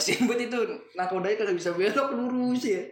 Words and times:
steamboat 0.00 0.40
itu 0.40 0.58
nakodanya 0.94 1.36
kagak 1.36 1.54
bisa 1.54 1.70
belok 1.70 2.08
lurus 2.10 2.64
ya 2.64 2.82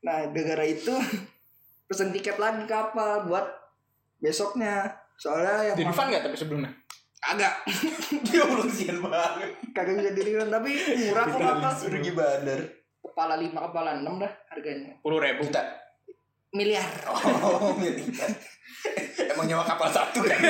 nah 0.00 0.24
gara-gara 0.26 0.64
itu 0.64 0.94
pesen 1.86 2.10
tiket 2.10 2.36
lagi 2.36 2.64
kapal 2.64 3.24
buat 3.24 3.44
besoknya 4.16 4.88
soalnya 5.14 5.68
yang 5.68 5.76
Di 5.76 5.84
refund 5.84 6.08
nggak 6.08 6.22
tapi 6.24 6.36
sebelumnya? 6.36 6.70
agak 7.20 7.52
Dia 8.26 8.44
belum 8.50 8.64
sian 8.66 8.96
banget. 8.98 9.52
kagak 9.70 9.94
bisa 9.94 10.10
diri 10.10 10.30
tapi 10.40 10.70
murah 11.04 11.24
kok 11.26 11.36
kapal 11.38 11.72
Pergi 11.84 12.10
bandar. 12.10 12.60
kepala 13.00 13.34
lima 13.36 13.60
kepala 13.68 13.90
enam 13.96 14.16
dah 14.16 14.32
harganya 14.48 14.96
Puluh 14.98 15.20
ribu. 15.20 15.44
Juta. 15.44 15.60
miliar 16.50 16.88
Oh, 17.06 17.76
miliar. 17.76 18.08
Emang 19.30 19.46
nyawa 19.46 19.62
kapal 19.62 19.86
satu 19.86 20.18
kan? 20.20 20.40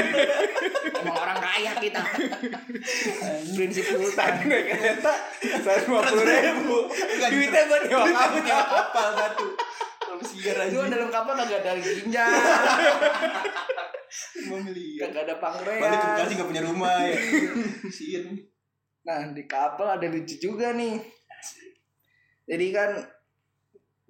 Emang 0.89 1.17
orang 1.17 1.39
kaya 1.39 1.73
kita 1.77 2.01
prinsip 3.57 3.85
sultan 3.85 4.33
Naik 4.49 4.65
kereta 4.73 5.13
seratus 5.41 5.85
lima 5.87 6.01
puluh 6.07 6.25
ribu. 6.25 6.79
Duitnya 7.29 7.63
buat 7.69 7.83
Duitnya 7.85 8.17
kapal. 8.17 8.41
nyawa 8.41 8.65
kapal 8.67 9.07
satu. 9.17 9.47
Kalau 10.01 10.25
sigar 10.27 10.57
aja. 10.59 10.73
itu 10.73 10.79
dalam 10.91 11.11
kapal 11.13 11.35
kagak 11.39 11.61
ada 11.63 11.73
ginjal 11.79 12.31
5 14.51 14.67
miliar. 14.67 15.07
kagak 15.07 15.23
ada 15.31 15.35
Balik 15.39 15.99
ke 16.03 16.09
Bekasi 16.11 16.33
gak 16.35 16.49
punya 16.51 16.63
rumah 16.67 16.97
ya. 17.07 17.15
Sian. 17.97 18.27
Nah 19.07 19.31
di 19.31 19.45
kapal 19.47 19.87
ada 19.87 20.07
lucu 20.11 20.35
juga 20.37 20.75
nih. 20.75 20.99
Jadi 22.51 22.67
kan 22.75 22.91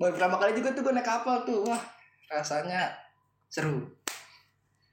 baru 0.01 0.17
pertama 0.17 0.41
kali 0.41 0.57
juga 0.57 0.73
tuh 0.73 0.81
gue 0.81 0.97
naik 0.97 1.05
kapal 1.05 1.45
tuh, 1.45 1.69
wah 1.69 1.83
rasanya 2.33 2.97
seru. 3.53 3.85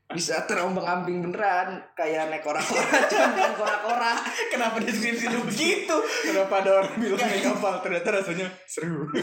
Bisa 0.08 0.40
terombang 0.44 0.84
ambing 0.84 1.20
beneran 1.22 1.84
kayak 1.92 2.32
naik 2.32 2.40
kora-kora, 2.40 2.88
cuma 3.06 3.28
bukan 3.30 3.54
kora-kora. 3.56 4.14
Kenapa 4.48 4.80
deskripsi 4.80 5.28
lu 5.28 5.44
begitu? 5.44 5.92
Kenapa 6.24 6.64
ada 6.64 6.80
orang 6.80 6.96
bilang 6.96 7.20
naik 7.20 7.44
kapal 7.46 7.74
ternyata 7.80 8.10
rasanya 8.14 8.48
seru. 8.64 9.04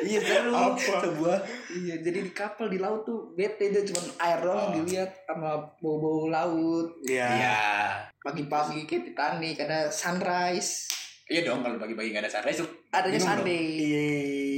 Iya 0.00 0.16
seru. 0.18 0.56
Apa? 0.56 0.96
Sebuah 0.98 1.36
Iya 1.70 2.00
jadi 2.00 2.24
di 2.24 2.32
kapal 2.32 2.68
di 2.68 2.80
laut 2.80 3.04
tuh 3.04 3.36
bete 3.36 3.68
aja 3.68 3.84
cuma 3.84 4.00
air 4.18 4.40
doang 4.40 4.56
Oh. 4.58 4.72
dilihat 4.74 5.12
sama 5.22 5.60
bau-bau 5.76 6.24
laut. 6.26 6.88
Iya. 7.04 7.28
Iya. 7.30 7.58
Pagi-pagi 8.18 8.84
kayak 8.84 9.02
Titanic 9.06 9.60
ada 9.60 9.88
sunrise, 9.88 10.88
Iya 11.24 11.44
dong 11.46 11.60
kalau 11.60 11.76
pagi-pagi 11.76 12.10
gak 12.10 12.24
ada 12.24 12.32
sunrise 12.32 12.58
tuh. 12.58 12.68
adanya. 12.90 13.20
Sunday. 13.20 13.64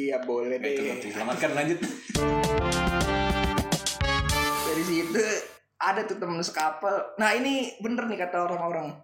Iya 0.07 0.23
boleh 0.23 0.57
Nah, 0.57 0.69
itu 0.69 0.81
deh. 0.81 1.11
selamatkan 1.11 1.51
lanjut. 1.53 1.79
Dari 4.83 4.99
situ 4.99 5.23
ada 5.79 6.03
tuh 6.03 6.19
temen 6.19 6.43
sekapal 6.43 7.15
nah 7.15 7.31
ini 7.31 7.79
bener 7.79 8.11
nih 8.11 8.19
kata 8.19 8.51
orang-orang. 8.51 8.99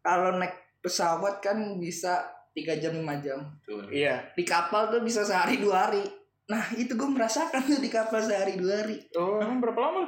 Kalau 0.00 0.40
naik 0.40 0.80
pesawat 0.80 1.44
kan 1.44 1.76
bisa 1.76 2.24
tiga 2.56 2.80
jam 2.80 2.96
5 2.96 3.04
jam. 3.20 3.44
Tuh. 3.60 3.92
Iya. 3.92 4.32
di 4.32 4.40
kapal 4.40 4.88
tuh 4.88 5.04
bisa 5.04 5.20
sehari 5.20 5.60
dua 5.60 5.88
hari. 5.90 6.00
Nah 6.48 6.72
itu 6.80 6.96
gue 6.96 7.10
merasakan 7.10 7.60
tuh 7.60 7.76
di 7.76 7.92
kapal 7.92 8.24
sehari 8.24 8.56
dua 8.56 8.80
hari. 8.80 9.04
Oh, 9.20 9.36
emang 9.36 9.60
berapa 9.60 9.76
lama? 9.76 10.04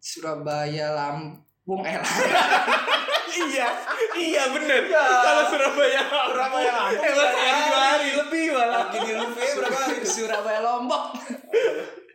Surabaya 0.00 0.94
Lampung 0.96 1.82
eh 1.82 1.98
iya, 3.50 3.68
iya 4.16 4.42
bener. 4.54 4.86
Kalau 4.88 5.44
Surabaya, 5.50 6.02
Surabaya 6.08 6.70
Lampung, 6.72 7.12
sehari 7.12 7.60
dua 7.68 7.80
hari. 7.82 8.08
Lebih 8.24 8.44
malah. 8.54 8.84
Di 8.88 9.12
Luve 9.12 9.44
berapa 9.60 9.78
hari? 9.82 10.06
Surabaya 10.06 10.60
Lombok 10.64 11.04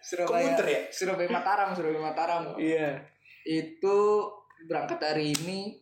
Surabaya 0.01 0.51
Komuter 0.51 0.67
ya? 0.67 0.79
Surabaya 0.89 1.29
Mataram 1.37 1.69
Surabaya 1.71 2.03
Mataram 2.03 2.41
Iya. 2.57 2.99
itu 3.41 3.97
berangkat 4.65 5.01
hari 5.01 5.33
ini 5.33 5.73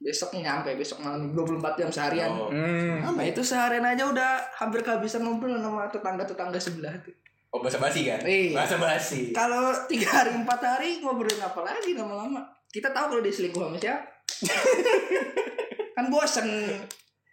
besok 0.00 0.32
nyampe 0.34 0.72
besok 0.74 1.02
malam 1.02 1.34
24 1.34 1.76
jam 1.76 1.90
seharian 1.90 2.30
Oh. 2.32 2.48
Hmm. 2.48 3.04
Nah 3.12 3.26
itu 3.26 3.42
seharian 3.42 3.82
aja 3.82 4.06
udah 4.06 4.30
hampir 4.56 4.80
kehabisan 4.80 5.22
ngobrol 5.22 5.58
sama 5.58 5.90
tetangga-tetangga 5.90 6.56
sebelah 6.56 6.94
tuh. 7.02 7.12
Oh 7.50 7.58
bahasa 7.58 7.82
basi 7.82 8.06
kan? 8.06 8.22
Iya. 8.22 8.54
Bahasa 8.54 8.78
basi. 8.78 9.34
Kalau 9.34 9.74
tiga 9.86 10.22
hari 10.22 10.30
empat 10.32 10.60
hari 10.62 11.02
ngobrolin 11.02 11.42
apa 11.42 11.60
lagi 11.60 11.92
lama-lama. 11.92 12.46
Kita 12.70 12.94
tahu 12.94 13.12
kalau 13.12 13.22
dia 13.22 13.34
selingkuh 13.34 13.60
sama 13.60 13.76
siapa. 13.76 14.06
kan 15.98 16.06
bosen. 16.08 16.46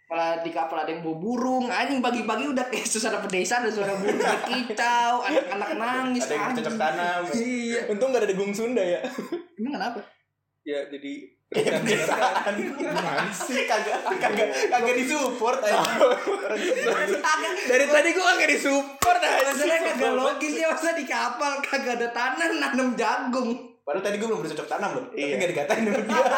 Malah 0.08 0.40
di 0.40 0.48
kapal 0.48 0.80
ada 0.80 0.88
yang 0.88 1.04
bawa 1.04 1.20
burung, 1.20 1.68
anjing 1.68 2.00
pagi-pagi 2.00 2.48
udah 2.48 2.64
kayak 2.72 2.88
suasana 2.88 3.20
pedesaan, 3.20 3.68
ada 3.68 3.72
suara 3.76 3.92
burung 3.92 4.16
kicau, 4.48 5.20
anak-anak 5.20 5.70
nangis. 5.76 6.24
Ada 6.24 6.32
yang 6.32 6.40
anjing. 6.40 6.56
bercocok 6.56 6.76
tanam. 6.80 7.20
Iya. 7.28 7.80
Untung 7.92 8.08
gak 8.10 8.20
ada 8.24 8.28
degung 8.32 8.52
Sunda 8.56 8.80
ya. 8.80 9.04
Emang 9.60 9.76
kenapa? 9.76 10.00
Ya 10.64 10.80
jadi 10.88 11.12
Pedesaan. 11.48 12.52
Gimana 12.76 13.24
sih 13.32 13.64
kagak 13.64 14.04
kagak 14.20 14.48
kagak 14.68 14.94
disupport 15.00 15.60
aja. 15.64 15.80
Dari 17.64 17.84
tadi 17.88 18.08
gua 18.12 18.24
kagak 18.36 18.48
disupport 18.52 19.16
aja. 19.16 19.48
Masalahnya 19.48 19.92
kagak 19.92 20.12
logis 20.12 20.54
ya 20.56 20.68
masa 20.68 20.92
di 20.92 21.08
kapal 21.08 21.64
kagak 21.64 22.00
ada 22.00 22.08
tanah 22.12 22.48
nanam 22.52 22.92
jagung. 22.92 23.56
Padahal 23.80 24.04
tadi 24.04 24.20
gue 24.20 24.28
belum 24.28 24.44
bercocok 24.44 24.68
tanam 24.68 25.00
loh. 25.00 25.04
Tapi 25.08 25.24
Iya. 25.24 25.40
gak 25.40 25.48
dikatain 25.56 25.84
sama 25.88 26.00
dia. 26.04 26.20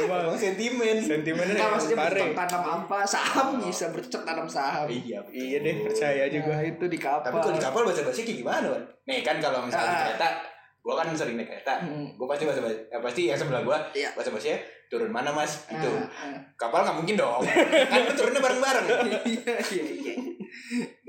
Emang 0.00 0.20
Emang 0.24 0.36
sentimen. 0.36 0.96
sentimennya 0.98 1.54
Enggak 1.54 1.70
maksudnya 1.70 1.98
pare. 1.98 2.20
tanam 2.32 2.62
apa? 2.64 2.98
Saham 3.02 3.48
bisa 3.58 3.88
bercocok 3.88 4.22
tanam 4.22 4.46
saham. 4.46 4.86
Iya. 4.86 5.18
betul. 5.20 5.34
Iya 5.34 5.56
deh, 5.60 5.74
percaya 5.82 6.20
aja 6.24 6.38
gua. 6.40 6.54
Nah, 6.54 6.62
itu 6.64 6.84
di 6.86 6.98
kapal. 6.98 7.24
Tapi 7.24 7.36
kalau 7.38 7.54
di 7.54 7.62
kapal 7.62 7.80
bahasa 7.82 8.02
basi 8.02 8.20
kayak 8.22 8.38
gimana, 8.38 8.66
Wan? 8.68 8.82
Nih 9.04 9.20
kan 9.20 9.36
kalau 9.38 9.58
misalnya 9.62 9.90
Ah. 9.90 10.00
kereta, 10.06 10.28
gua 10.80 10.94
kan 10.96 11.06
sering 11.12 11.34
naik 11.34 11.48
kereta. 11.48 11.74
Hmm. 11.80 12.06
Gua 12.14 12.26
pasti 12.26 12.44
bahasa 12.44 12.60
eh, 12.64 13.00
pasti 13.00 13.20
yang 13.26 13.36
sebelah 13.36 13.62
gua 13.62 13.78
Iya. 13.90 14.10
bahasa 14.12 14.30
basi 14.30 14.54
turun 14.88 15.08
mana 15.08 15.28
mas? 15.28 15.68
Gitu. 15.68 15.84
Ah, 15.86 16.08
ah. 16.24 16.40
Kapal 16.54 16.80
nggak 16.80 16.96
mungkin 16.96 17.14
dong. 17.14 17.44
kan 17.44 18.00
turunnya 18.10 18.40
bareng-bareng. 18.40 18.86
Iya 19.28 19.54
iya 19.68 19.84
iya. 19.84 20.12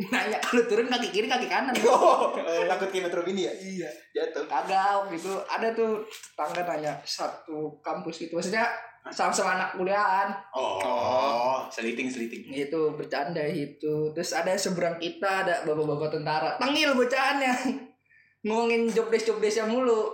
Nanya 0.09 0.37
kalau 0.39 0.63
turun 0.65 0.87
kaki 0.87 1.09
kiri 1.09 1.27
kaki 1.27 1.47
kanan. 1.47 1.73
Oh, 1.89 2.31
takut 2.65 2.89
kayak 2.89 3.09
Metro 3.09 3.21
Mini 3.23 3.45
ya? 3.45 3.53
Iya. 3.53 3.89
Jatuh. 4.11 4.45
Kagak 4.45 5.05
waktu 5.05 5.15
itu 5.17 5.33
ada 5.45 5.67
tuh 5.73 6.01
tetangga 6.05 6.63
tanya 6.63 6.93
satu 7.03 7.77
kampus 7.79 8.25
itu 8.25 8.33
maksudnya 8.33 8.65
sama-sama 9.09 9.55
anak 9.55 9.69
kuliahan 9.73 10.29
Oh, 10.53 11.65
seliting 11.71 12.11
seliting. 12.11 12.45
gitu 12.51 12.93
bercanda 12.93 13.41
itu 13.41 14.11
terus 14.13 14.35
ada 14.35 14.53
seberang 14.53 14.99
kita 14.99 15.47
ada 15.47 15.63
bapak-bapak 15.63 16.19
tentara 16.19 16.49
tengil 16.59 16.93
bocahannya 16.93 17.53
ngomongin 18.45 18.91
job 18.91 19.07
desk 19.09 19.31
job 19.31 19.39
desknya 19.39 19.65
mulu 19.65 20.11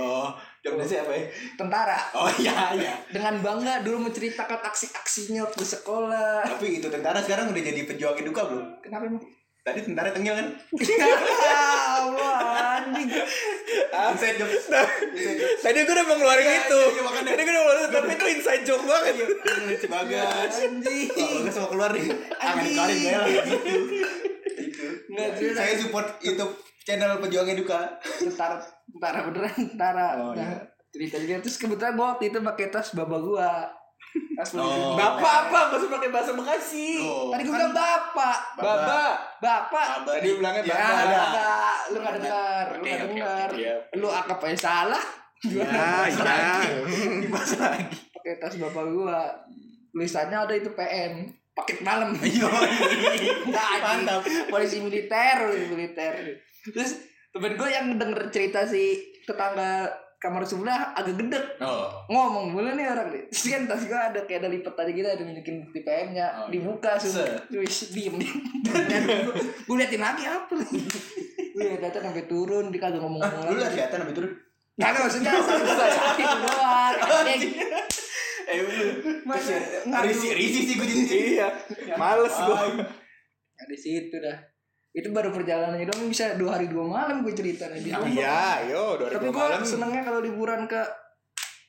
Oh, 0.00 0.32
jawabnya 0.70 0.86
siapa 0.86 1.10
ya? 1.10 1.24
tentara 1.54 1.98
Oh 2.12 2.28
iya 2.36 2.56
iya. 2.72 2.92
dengan 3.08 3.34
bangga 3.38 3.80
dulu 3.80 4.04
menceritakan 4.04 4.60
aksi-aksinya 4.62 5.42
waktu 5.42 5.64
sekolah 5.64 6.44
Tapi 6.46 6.78
itu 6.78 6.86
tentara 6.86 7.18
sekarang 7.18 7.48
udah 7.48 7.62
jadi 7.62 7.80
pejuang 7.84 8.20
duka 8.22 8.42
belum? 8.44 8.66
kenapa 8.78 9.04
emang 9.06 9.24
Tadi 9.60 9.84
tentara 9.84 10.08
tengil 10.08 10.32
kan? 10.32 10.48
ya 10.72 11.64
Allah 11.98 12.36
anjing 12.78 13.10
Inside 13.90 14.36
joke. 14.38 14.54
Joke. 14.54 14.92
Tadi 15.60 15.78
gua 15.78 15.92
udah 15.92 16.04
mau 16.06 16.16
ngeluarin 16.16 16.46
Iya, 16.46 16.56
itu. 16.62 16.80
iya, 16.80 17.02
iya. 17.04 17.20
Tadi 17.26 17.42
gua 17.42 17.52
udah 17.52 17.60
mau 17.60 17.68
ngeluarin 17.68 17.90
tapi 17.90 18.08
itu 18.10 18.26
inside 18.30 18.62
joke 18.64 18.84
banget. 18.86 19.14
Lucu 19.60 19.86
banget. 19.86 20.24
anjing 20.48 21.08
Kalau 21.10 21.40
nggak 21.42 21.52
semua 21.52 21.68
keluar 21.68 21.90
nih. 21.92 22.06
Anjing. 22.38 22.74
gue 22.78 23.12
lah 23.12 23.28
gitu. 23.28 23.54
Itu. 24.58 24.84
Nggak, 25.08 25.28
dia- 25.36 25.52
Saya 25.54 25.74
support 25.76 26.06
YouTube 26.18 26.52
channel 26.88 27.20
pejuang 27.20 27.52
duka. 27.52 28.00
tentara 28.00 28.56
tentara 28.88 29.18
beneran? 29.28 29.52
Tentara 29.76 30.06
Oh, 30.16 30.32
nah, 30.32 30.40
iya. 30.40 30.56
cerita 30.88 31.20
dia 31.20 31.36
terus 31.44 31.60
kebetulan 31.60 31.92
gua 31.92 32.16
waktu 32.16 32.32
itu 32.32 32.40
pakai 32.40 32.72
tas 32.72 32.96
bapak 32.96 33.20
gua. 33.20 33.68
Tas 34.40 34.56
Oh. 34.56 34.96
Bapak 34.96 35.52
apa? 35.52 35.58
Gak 35.68 35.84
usah 35.84 35.90
pakai 36.00 36.08
bahasa 36.08 36.32
Bekasi. 36.32 37.04
Oh, 37.04 37.28
tadi 37.28 37.44
gua 37.44 37.52
kan 37.52 37.60
bilang 37.60 37.74
bapak. 37.76 38.38
Bapak. 38.56 39.14
Baba 39.38 39.82
Tadi 40.02 40.28
bilangnya 40.34 40.62
ya 40.64 40.74
Baba. 40.74 41.20
enggak 41.28 41.76
lu 41.92 41.96
nggak 42.00 42.14
dengar. 42.18 42.66
Lu 42.72 42.80
oke, 42.80 42.92
dengar 43.12 43.48
lu 44.00 44.08
akap 44.08 44.38
aja 44.48 44.58
salah. 44.58 45.04
Ya, 45.46 45.68
ya. 46.10 46.74
Dibahas 47.22 47.52
lagi. 47.60 47.94
pakai 48.16 48.40
tas 48.40 48.56
bapak 48.56 48.84
gua. 48.88 49.28
Tulisannya 49.92 50.38
ada 50.40 50.54
itu 50.56 50.72
PM 50.72 51.28
paket 51.52 51.78
malam. 51.84 52.14
Iya. 52.18 52.48
Mantap. 53.84 54.22
polisi 54.48 54.80
militer 54.80 55.36
polisi 55.42 55.66
militer 55.68 56.14
terus 56.70 56.90
temen 57.28 57.54
gue 57.54 57.68
yang 57.68 57.86
denger 57.94 58.28
cerita 58.28 58.62
si 58.62 58.96
tetangga 59.22 59.86
kamar 60.16 60.42
sebelah 60.42 60.90
agak 60.92 61.14
gedek 61.16 61.44
Oh. 61.58 61.86
ngomong 62.06 62.50
mulu 62.50 62.70
nih 62.72 62.86
orang 62.86 63.08
nih 63.08 63.22
terus 63.28 63.44
kan 63.46 63.62
tas 63.64 63.82
gue 63.82 63.94
ada 63.94 64.20
kayak 64.20 64.40
ada 64.40 64.50
lipat 64.50 64.74
aja 64.74 64.90
gitu 64.90 65.06
ada 65.06 65.22
nunjukin 65.22 65.56
bukti 65.62 65.80
PM 65.80 66.08
nya 66.10 66.26
Oh, 66.36 66.48
dibuka 66.48 66.96
Set. 66.96 67.14
semua 67.46 67.60
wis 67.60 67.92
diem 67.92 68.18
diem 68.18 69.04
gue 69.60 69.74
liatin 69.74 70.00
lagi 70.00 70.24
apa 70.24 70.50
gue 70.50 71.66
liatin 71.76 72.02
sampai 72.02 72.26
turun 72.26 72.68
dia 72.68 72.80
kagak 72.80 72.98
ngomong 72.98 73.20
Ah, 73.20 73.30
ngomong 73.30 73.46
lu 73.46 73.54
lihat 73.54 73.64
lagi 73.64 73.76
kelihatan 73.76 73.98
habis 74.00 74.14
turun. 74.14 74.32
kagak 74.76 75.00
maksudnya 75.00 75.32
sakit 75.94 76.28
doang 76.40 76.94
anjing. 77.24 77.52
Eh, 78.48 78.58
lu. 78.58 78.84
Risih, 80.00 80.32
risih 80.32 80.62
sih 80.64 80.74
gue 80.74 80.86
jadi. 80.86 81.02
Iya. 81.36 81.48
Males 82.00 82.32
gua. 82.32 82.64
Nah, 82.74 83.66
di 83.66 83.76
situ 83.76 84.16
dah 84.16 84.38
itu 84.90 85.08
baru 85.08 85.30
perjalanannya 85.30 85.84
doang 85.84 86.06
bisa 86.06 86.34
dua 86.34 86.54
hari 86.54 86.66
dua 86.66 86.82
malam 86.82 87.20
gue 87.20 87.30
cerita 87.30 87.68
nih 87.68 87.80
di 87.80 87.90
Lombok. 87.90 88.08
Iya, 88.10 88.40
yo, 88.66 88.82
dua 88.96 89.08
tapi 89.08 89.20
ribu 89.22 89.32
gue 89.32 89.44
malam. 89.44 89.60
senengnya 89.62 90.02
kalau 90.02 90.18
liburan 90.18 90.64
ke 90.64 90.80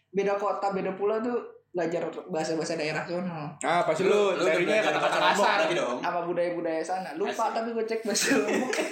beda 0.09 0.33
kota 0.35 0.67
beda 0.69 0.91
pulau 0.93 1.19
tuh 1.19 1.37
belajar 1.69 2.01
bahasa-bahasa 2.25 2.73
daerah 2.73 3.03
sono 3.03 3.53
Ah, 3.61 3.83
pasti 3.83 4.01
Lu 4.01 4.33
carinya 4.33 4.81
kata-kata 4.81 5.05
bahasa 5.13 5.37
kasar. 5.37 5.55
berarti 5.59 5.75
dong. 5.75 5.97
apa 6.01 6.19
budaya-budaya 6.23 6.81
sana 6.81 7.09
lupa 7.13 7.29
Asik. 7.43 7.53
tapi 7.53 7.69
gue 7.71 7.85
cek 7.85 8.01
bahasa 8.03 8.25
Lombok 8.35 8.71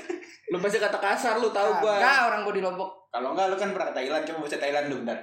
Lu 0.48 0.58
pasti 0.60 0.78
kata 0.78 0.98
kasar 0.98 1.34
lu 1.38 1.50
tahu 1.50 1.72
gua. 1.82 1.96
Enggak 1.98 2.20
orang 2.24 2.40
gue 2.44 2.54
di 2.54 2.64
Lombok 2.64 2.92
Kalau 3.10 3.30
enggak 3.34 3.48
lu 3.48 3.56
kan 3.56 3.70
pernah 3.72 3.88
ke 3.88 3.96
Thailand, 3.96 4.24
coba 4.24 4.38
bahasa 4.40 4.58
Thailand 4.58 4.86
lu 4.88 4.96
bentar. 5.02 5.18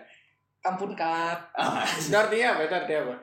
kampun 0.58 0.90
kap 0.94 1.38
Itu 1.94 2.16
artinya 2.18 2.46
apa? 2.50 2.60
Itu 2.62 2.74
artinya 2.74 3.00
apa? 3.02 3.16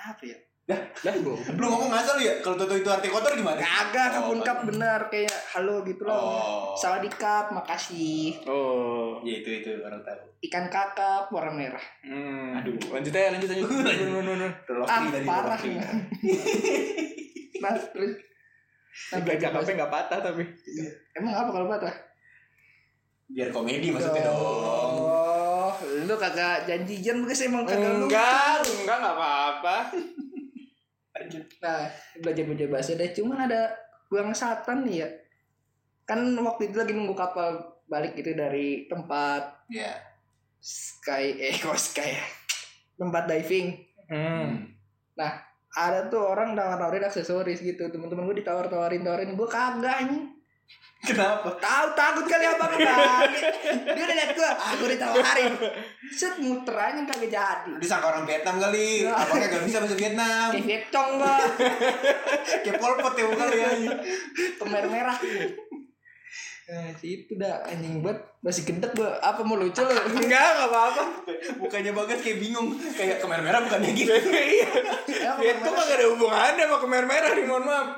apa 0.00 0.22
ya 0.24 0.38
Lah, 0.68 0.76
gua. 1.18 1.32
Lu 1.50 1.64
ngomong 1.64 1.88
ngasal 1.88 2.18
ya? 2.18 2.44
Kalau 2.44 2.52
Toto 2.54 2.74
itu 2.74 2.84
arti 2.86 3.08
kotor 3.08 3.32
gimana? 3.32 3.56
kagak 3.56 4.12
Oh, 4.20 4.28
kampun 4.28 4.38
kap 4.42 4.58
bener 4.62 5.00
kayak 5.08 5.32
halo 5.48 5.80
gitu 5.80 6.04
loh 6.04 6.12
Oh. 6.12 6.76
sawadee 6.76 7.08
kap 7.10 7.48
makasih 7.48 8.36
Oh. 8.44 9.16
Ya 9.22 9.32
itu 9.34 9.48
itu 9.54 9.80
orang 9.80 10.04
tahu. 10.04 10.28
ikan 10.40 10.68
kakap 10.68 11.26
warna 11.28 11.50
merah 11.50 11.80
Hmm. 12.00 12.52
Aduh. 12.54 12.76
Lanjut 12.86 13.08
aja, 13.10 13.32
lanjut 13.32 13.48
lanjut. 13.50 13.64
Nun, 13.64 13.80
nun, 14.12 14.24
nun, 14.26 14.36
nun. 14.38 14.52
Terlalu 14.62 14.84
ah 14.84 15.00
tadi 15.08 15.24
parah 15.24 15.58
nah 17.58 17.74
terus 17.90 18.12
nah, 19.08 19.18
Belajar 19.20 19.48
bahasa- 19.50 19.66
apa 19.66 19.78
nggak 19.78 19.92
patah 19.94 20.18
tapi. 20.22 20.42
emang 21.12 21.34
apa 21.34 21.50
kalau 21.50 21.66
patah 21.66 21.94
Biar 23.26 23.48
komedi 23.48 23.88
maksudnya 23.88 24.24
dong. 24.24 25.00
Oh, 25.00 25.72
lu 26.02 26.14
kagak 26.14 26.64
janjian 26.64 27.20
bekas 27.20 27.40
emang 27.42 27.60
kagak 27.62 27.88
lu. 27.94 28.04
Enggak, 28.04 28.60
enggak 28.78 28.96
enggak 28.98 29.14
apa-apa. 29.14 29.76
Nah, 31.62 31.90
belajar 32.22 32.44
belajar 32.46 32.68
bahasa 32.70 32.94
deh. 32.94 33.10
Cuman 33.12 33.50
ada 33.50 33.74
buang 34.08 34.32
satan 34.32 34.86
nih 34.86 34.96
ya. 35.04 35.08
Kan 36.06 36.32
waktu 36.40 36.72
itu 36.72 36.76
lagi 36.78 36.92
nunggu 36.96 37.14
kapal 37.18 37.78
balik 37.88 38.16
gitu 38.16 38.36
dari 38.36 38.86
tempat 38.86 39.64
Ya. 39.72 39.92
sky 40.60 41.36
eh 41.40 41.54
kok 41.62 41.76
sky 41.76 42.16
ya? 42.16 42.24
tempat 42.98 43.30
diving. 43.30 43.78
Hmm. 44.10 44.74
Ada 45.78 46.10
tuh 46.10 46.22
orang 46.34 46.58
nawar-nawarin 46.58 47.06
aksesoris 47.06 47.62
gitu. 47.62 47.86
Temen-temen 47.92 48.26
gue 48.26 48.42
ditawar-tawarin 48.42 49.06
tawarin 49.06 49.38
gue 49.38 49.48
kagak 49.48 50.10
nih. 50.10 50.22
Kenapa? 50.98 51.48
Tahu 51.62 51.86
takut 51.94 52.26
kali 52.26 52.44
apa 52.44 52.64
kan? 52.68 52.80
Dia 53.96 54.02
udah 54.02 54.16
liat 54.18 54.30
gue, 54.34 54.50
ah 54.50 54.72
gue 54.74 54.88
ditawarin. 54.98 55.52
Set 56.10 56.34
muter 56.42 56.74
aja 56.74 57.00
kagak 57.06 57.30
jadi. 57.30 57.72
Disangka 57.78 58.10
orang 58.10 58.26
Vietnam 58.26 58.58
kali. 58.58 59.06
Abangnya 59.06 59.46
gak 59.46 59.64
bisa 59.64 59.78
bahasa 59.78 59.96
Vietnam. 59.96 60.48
Kayak 60.52 60.66
Vietcong 60.66 61.10
gua, 61.22 61.38
Kayak 62.66 62.76
Pol 62.82 62.94
Pot 62.98 63.14
ya 63.14 63.24
bukan 63.30 63.46
ya. 63.54 63.70
pemer 64.58 64.84
merah. 64.90 65.16
Nah, 66.68 66.92
situ 67.00 67.32
dah 67.40 67.64
anjing 67.64 68.04
banget 68.04 68.20
masih 68.44 68.68
gendek 68.68 68.92
gua. 68.92 69.16
Apa 69.24 69.40
mau 69.40 69.56
lucu 69.56 69.80
lu? 69.80 69.88
Enggak, 70.20 70.20
enggak 70.52 70.68
apa-apa. 70.68 71.02
Bukannya 71.64 71.96
bagas 71.96 72.20
kayak 72.20 72.44
bingung. 72.44 72.76
Kayak 72.76 73.24
kemer 73.24 73.40
merah 73.40 73.64
bukannya 73.64 73.96
gitu. 73.96 74.12
Iya. 74.28 74.68
Ya, 75.08 75.30
pemer 75.40 75.56
merah. 75.64 75.72
kagak 75.72 75.96
ada 75.96 76.06
hubungannya 76.12 76.64
sama 76.68 76.76
kemer 76.84 77.04
merah 77.08 77.30
nih, 77.32 77.44
mohon 77.48 77.64
maaf. 77.64 77.88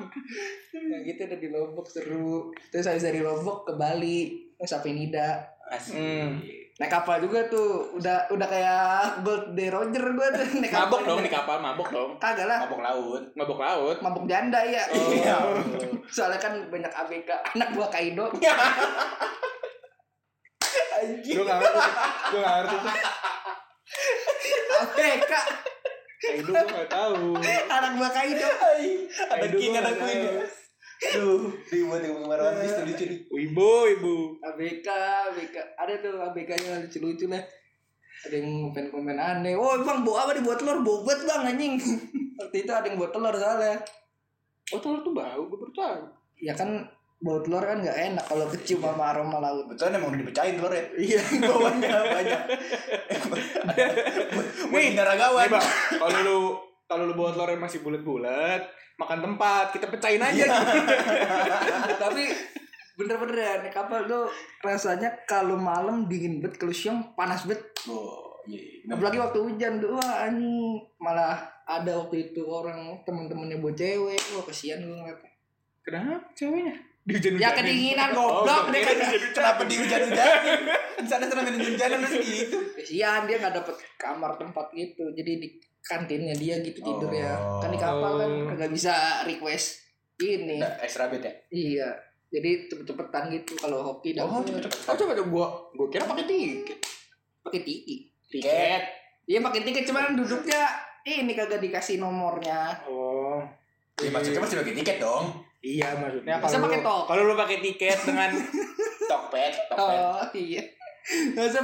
Nah, 0.70 0.98
gitu 1.02 1.20
udah 1.26 1.38
di 1.42 1.48
Lombok 1.50 1.86
seru. 1.90 2.54
Terus 2.70 2.86
habis 2.86 3.02
dari 3.02 3.18
Lombok 3.18 3.66
ke 3.66 3.72
Bali, 3.74 4.54
Nusa 4.54 4.78
Penida. 4.78 5.50
Asik. 5.66 5.98
Hmm. 5.98 6.38
Naik 6.80 6.96
kapal 6.96 7.20
juga 7.20 7.44
tuh. 7.52 7.92
Udah 7.92 8.24
udah 8.32 8.48
kayak 8.48 9.20
Gold 9.20 9.52
Day 9.52 9.68
Roger 9.68 10.00
gua 10.16 10.32
tuh 10.32 10.48
naik 10.64 10.72
kapal. 10.72 10.88
Mabok 10.88 11.00
dong 11.04 11.20
di 11.20 11.28
kapal, 11.28 11.56
mabok 11.60 11.88
dong. 11.92 12.10
Kagak 12.16 12.48
lah. 12.48 12.64
Mabok 12.64 12.80
laut. 12.80 13.22
Mabok 13.36 13.60
laut. 13.60 13.96
Mabuk 14.00 14.24
janda 14.24 14.64
ya. 14.64 14.88
Iya. 14.88 15.36
Soalnya 16.16 16.40
kan 16.40 16.56
banyak 16.72 16.88
ABK 16.88 17.28
anak 17.52 17.68
buah 17.76 17.92
Kaido. 17.92 18.32
Gue 21.00 21.44
gak 21.44 21.58
ngerti. 21.60 21.80
Gue 22.32 22.40
gak 22.44 22.54
ngerti. 22.60 22.76
ABK 24.80 25.32
Itu 26.20 26.52
gue 26.52 26.64
gak 26.64 26.88
tahu. 26.92 27.36
anak 27.68 27.92
buah 27.96 28.12
Kaido. 28.12 28.48
Ada 29.28 29.46
king, 29.52 29.72
gua 29.76 29.80
ada 29.84 29.92
queen. 29.96 30.20
Aduh, 31.00 31.48
dibuat 31.72 32.04
yang 32.04 32.20
kemarin 32.20 32.44
One 32.44 32.58
Piece 32.60 32.76
tuh 32.76 32.84
lucu 32.84 33.04
nih. 33.08 33.18
Ibu, 33.24 33.70
ibu. 33.96 34.14
ABK, 34.44 34.88
ABK. 35.32 35.56
Ada 35.80 35.94
tuh 36.04 36.12
ABK-nya 36.20 36.84
lucu-lucu 36.84 37.24
lah. 37.32 37.40
Ada 38.28 38.36
yang 38.36 38.68
komen-komen 38.68 39.16
aneh. 39.16 39.56
Oh, 39.56 39.80
bang, 39.80 40.04
bawa 40.04 40.28
apa 40.28 40.36
nih 40.36 40.44
buat 40.44 40.60
telur? 40.60 40.84
Bobot 40.84 41.24
bang, 41.24 41.56
anjing. 41.56 41.80
Waktu 42.40 42.56
itu 42.68 42.72
ada 42.72 42.84
yang 42.84 43.00
buat 43.00 43.16
telur 43.16 43.32
soalnya. 43.32 43.80
Oh, 44.76 44.80
telur 44.84 45.00
tuh 45.00 45.16
bau, 45.16 45.40
gue 45.48 45.56
baru 45.56 45.72
tahu. 45.72 46.00
Ya 46.36 46.52
kan, 46.52 46.84
bau 47.24 47.40
telur 47.40 47.64
kan 47.64 47.80
nggak 47.80 47.96
enak 47.96 48.24
kalau 48.28 48.44
kecium 48.52 48.84
sama 48.84 49.16
aroma 49.16 49.40
laut. 49.40 49.64
Betul 49.72 49.96
emang 49.96 50.12
udah 50.12 50.20
dipecahin 50.20 50.60
telur 50.60 50.72
ya. 50.76 50.84
Iya, 51.00 51.20
Bawahnya 51.48 51.96
banyak. 52.12 52.40
Buat 54.68 54.72
Nih, 54.76 54.88
binaragawan. 54.92 55.48
Nih, 55.48 55.52
Bang, 55.56 55.66
kalau 55.96 56.20
lu 56.28 56.38
kalau 56.84 57.08
lu 57.08 57.14
bawa 57.16 57.32
telur 57.32 57.48
yang 57.48 57.62
masih 57.64 57.80
bulat-bulat, 57.80 58.68
makan 59.00 59.18
tempat, 59.24 59.72
kita 59.72 59.88
pecahin 59.88 60.20
aja. 60.20 60.44
Tapi 62.04 62.22
bener-bener 63.00 63.36
ya, 63.40 63.52
naik 63.64 63.72
kapal 63.72 64.04
tuh 64.04 64.28
rasanya 64.60 65.08
kalau 65.24 65.56
malam 65.56 66.04
dingin 66.04 66.44
banget, 66.44 66.60
kalau 66.60 66.74
siang 66.76 67.16
panas 67.16 67.48
banget. 67.48 67.64
Oh, 67.88 68.36
iya. 68.44 68.84
Apalagi 68.92 69.16
waktu 69.16 69.40
hujan 69.40 69.80
tuh, 69.80 69.96
wah 69.96 70.28
anjing. 70.28 70.84
Malah 71.00 71.40
ada 71.64 71.96
waktu 71.96 72.30
itu 72.30 72.44
orang 72.44 73.00
temen-temennya 73.08 73.56
buat 73.64 73.72
cewek, 73.72 74.20
wah 74.36 74.44
kesian 74.44 74.84
gue 74.84 74.92
ngeliatnya. 74.92 75.32
Kenapa 75.80 76.28
ceweknya? 76.36 76.76
Di 77.00 77.16
hujan 77.16 77.40
Ya 77.40 77.56
kedinginan 77.56 78.12
goblok 78.12 78.68
Oh, 78.68 78.68
dia 78.68 78.84
kan. 78.84 78.96
Kenapa 79.32 79.64
di 79.64 79.74
hujan-hujanin? 79.80 80.60
Di 81.00 81.08
sana 81.08 81.24
sana 81.24 81.40
main 81.40 81.56
hujan-hujanan 81.56 81.98
masih 82.04 82.20
gitu. 82.20 82.58
Kesian 82.76 83.24
dia 83.24 83.40
nggak 83.40 83.56
dapet 83.56 83.80
kamar 83.96 84.36
tempat 84.36 84.68
gitu. 84.76 85.08
Jadi 85.16 85.32
di 85.40 85.48
kantinnya 85.80 86.32
dia 86.32 86.60
gitu 86.60 86.78
tidur 86.78 87.08
ya. 87.08 87.34
Oh. 87.34 87.58
Kan 87.58 87.70
di 87.70 87.78
kapal 87.78 88.12
kan 88.16 88.30
Oh. 88.30 88.52
nggak 88.52 88.70
bisa 88.70 88.92
request 89.24 89.80
ini. 90.18 90.60
Nah, 90.60 90.70
extra 90.78 91.08
bed 91.08 91.20
ya. 91.20 91.32
Iya. 91.50 91.88
Jadi 92.30 92.68
cepet-cepetan 92.68 93.26
gitu 93.28 93.58
kalau 93.58 93.82
hoki 93.82 94.14
dan 94.14 94.24
Oh, 94.24 94.38
cepet-cepet. 94.40 94.78
Oh, 94.84 94.96
coba 94.96 95.12
coba 95.12 95.26
gua 95.26 95.46
gua 95.74 95.86
kira 95.88 96.04
pakai 96.04 96.24
tiket. 96.24 96.78
pakai 97.40 97.60
tiki. 97.64 97.96
Tiket. 98.28 98.82
Iya 99.24 99.40
pakai 99.40 99.60
tiket 99.64 99.84
cuman 99.84 100.12
duduknya 100.12 100.68
ini 101.02 101.32
kagak 101.32 101.58
dikasih 101.58 101.96
nomornya. 101.96 102.76
Oh. 102.84 103.40
Ya 103.96 104.12
maksudnya 104.12 104.38
masih 104.38 104.60
pakai 104.60 104.76
tiket 104.76 105.00
dong. 105.00 105.32
Iya 105.60 105.92
maksudnya 105.94 106.36
kalau 106.38 106.64
pakai 106.64 106.80
lu- 106.80 106.86
tok? 106.86 107.02
kalau 107.08 107.22
lu 107.24 107.34
pakai 107.34 107.58
tiket 107.60 107.98
dengan 108.04 108.30
Tokped, 109.10 109.54
tokped. 109.68 109.76
Oh 109.76 110.22
iya. 110.32 110.62
Masa 111.34 111.58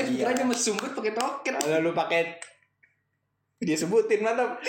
kiranya 0.00 0.44
mas 0.46 0.62
sumbut 0.62 0.94
pakai 0.94 1.12
toket. 1.12 1.54
kalau 1.58 1.78
lu 1.82 1.92
pakai 1.92 2.38
dia 3.58 3.72
sebutin 3.74 4.20
mantap. 4.20 4.60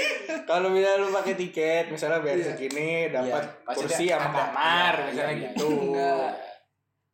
Kalau 0.43 0.69
misalnya 0.69 1.03
lu 1.03 1.11
pakai 1.11 1.35
tiket, 1.35 1.85
misalnya 1.87 2.19
bayar 2.19 2.37
Iya. 2.37 2.47
segini 2.49 2.91
dapat 3.07 3.43
Iya, 3.43 3.51
maksudnya 3.61 3.87
kursi 3.89 4.05
sama 4.07 4.29
kamar, 4.31 4.93
Iya, 4.93 5.05
misalnya 5.05 5.27
iya, 5.29 5.41
gitu. 5.43 5.67
Enggak. 5.69 6.31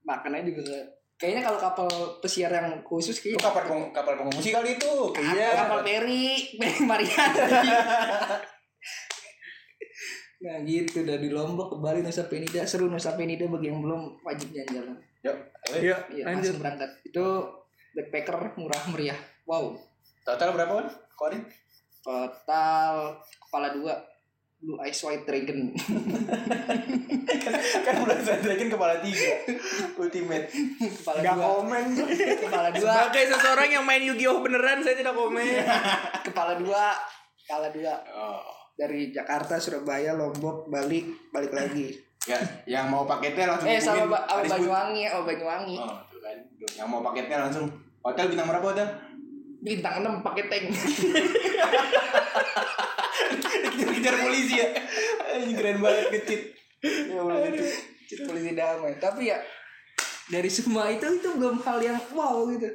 Makannya 0.04 0.42
juga 0.46 0.62
Kayaknya 1.14 1.42
kalau 1.46 1.60
kapal 1.62 1.88
pesiar 2.20 2.52
yang 2.52 2.84
khusus 2.84 3.16
Itu 3.18 3.34
kayak 3.34 3.48
kapal 3.48 3.64
peng- 3.64 3.92
kapal 3.92 4.14
pengungsi 4.18 4.50
kali 4.52 4.76
itu. 4.76 4.94
Iya. 5.16 5.50
kapal 5.58 5.80
peri, 5.82 6.26
peri 6.54 6.80
Mariana. 6.84 7.46
nah 10.44 10.60
gitu 10.62 11.00
dari 11.02 11.32
Lombok 11.32 11.68
ke 11.70 11.78
Bali 11.80 12.04
Nusa 12.04 12.28
Penida 12.28 12.68
seru 12.68 12.92
Nusa 12.92 13.16
Penida 13.16 13.48
bagi 13.48 13.72
yang 13.72 13.80
belum 13.80 14.20
wajib 14.22 14.52
jalan-jalan. 14.52 15.00
Yuk. 15.24 15.38
Iya, 15.74 15.96
Iya 16.12 16.24
lanjut. 16.28 16.36
langsung 16.44 16.60
berangkat. 16.60 16.90
Itu 17.02 17.26
backpacker 17.94 18.36
murah 18.54 18.82
meriah. 18.92 19.20
Wow. 19.46 19.80
Total 20.22 20.52
berapa 20.52 20.74
kan? 20.76 20.88
Korin? 21.16 21.42
Total 22.04 23.16
kepala 23.40 23.72
dua 23.72 23.96
Blue 24.64 24.80
Eyes 24.80 25.00
White 25.04 25.28
Dragon. 25.28 25.76
kan 27.84 27.96
udah 28.00 28.16
saya 28.24 28.40
dragon 28.40 28.72
kepala 28.72 28.96
tiga. 29.04 29.44
Ultimate. 30.00 30.48
kepala 30.80 31.20
Enggak 31.20 31.36
dua. 31.36 31.44
komen. 31.44 31.86
Kepala 32.48 32.70
dua. 32.72 32.92
Sebagai 32.96 33.24
seseorang 33.36 33.70
yang 33.76 33.84
main 33.84 34.00
Yu-Gi-Oh 34.08 34.40
beneran, 34.40 34.80
saya 34.80 34.96
tidak 34.96 35.12
komen. 35.20 35.44
Kepala 36.32 36.56
dua. 36.56 36.96
Kepala 37.44 37.68
dua. 37.76 37.94
Oh. 38.16 38.40
Dari 38.80 39.12
Jakarta, 39.12 39.60
Surabaya, 39.60 40.16
Lombok, 40.16 40.72
balik, 40.72 41.12
balik 41.36 41.52
lagi. 41.52 42.00
Ya, 42.24 42.40
yang 42.64 42.88
mau 42.88 43.04
paketnya 43.04 43.52
langsung 43.52 43.68
Eh 43.68 43.84
sama, 43.84 44.08
Ba-. 44.08 44.24
Banyuwangi, 44.48 45.12
oh 45.12 45.28
Banyuwangi. 45.28 45.76
Oh, 45.76 46.00
tuh 46.08 46.24
kan. 46.24 46.40
Yang 46.72 46.88
mau 46.88 47.04
paketnya 47.04 47.44
langsung 47.44 47.68
hotel 48.00 48.32
bintang 48.32 48.48
berapa 48.48 48.64
hotel? 48.64 48.88
Bintang 49.64 50.04
6 50.04 50.20
pakai 50.20 50.44
tank. 50.52 50.66
Dikejar-kejar 53.64 54.16
polisi 54.20 54.60
ya. 54.60 54.68
Ini 55.40 55.54
keren 55.56 55.80
banget 55.80 56.06
kecil. 56.20 56.40
ya 56.84 57.24
Allah, 57.24 57.48
itu 57.48 57.64
Cit 58.12 58.28
polisi 58.28 58.52
damai. 58.52 59.00
Tapi 59.00 59.32
ya 59.32 59.40
dari 60.28 60.52
semua 60.52 60.92
itu 60.92 61.08
itu 61.08 61.30
belum 61.40 61.64
hal 61.64 61.80
yang 61.80 61.96
wow 62.12 62.44
gitu. 62.52 62.68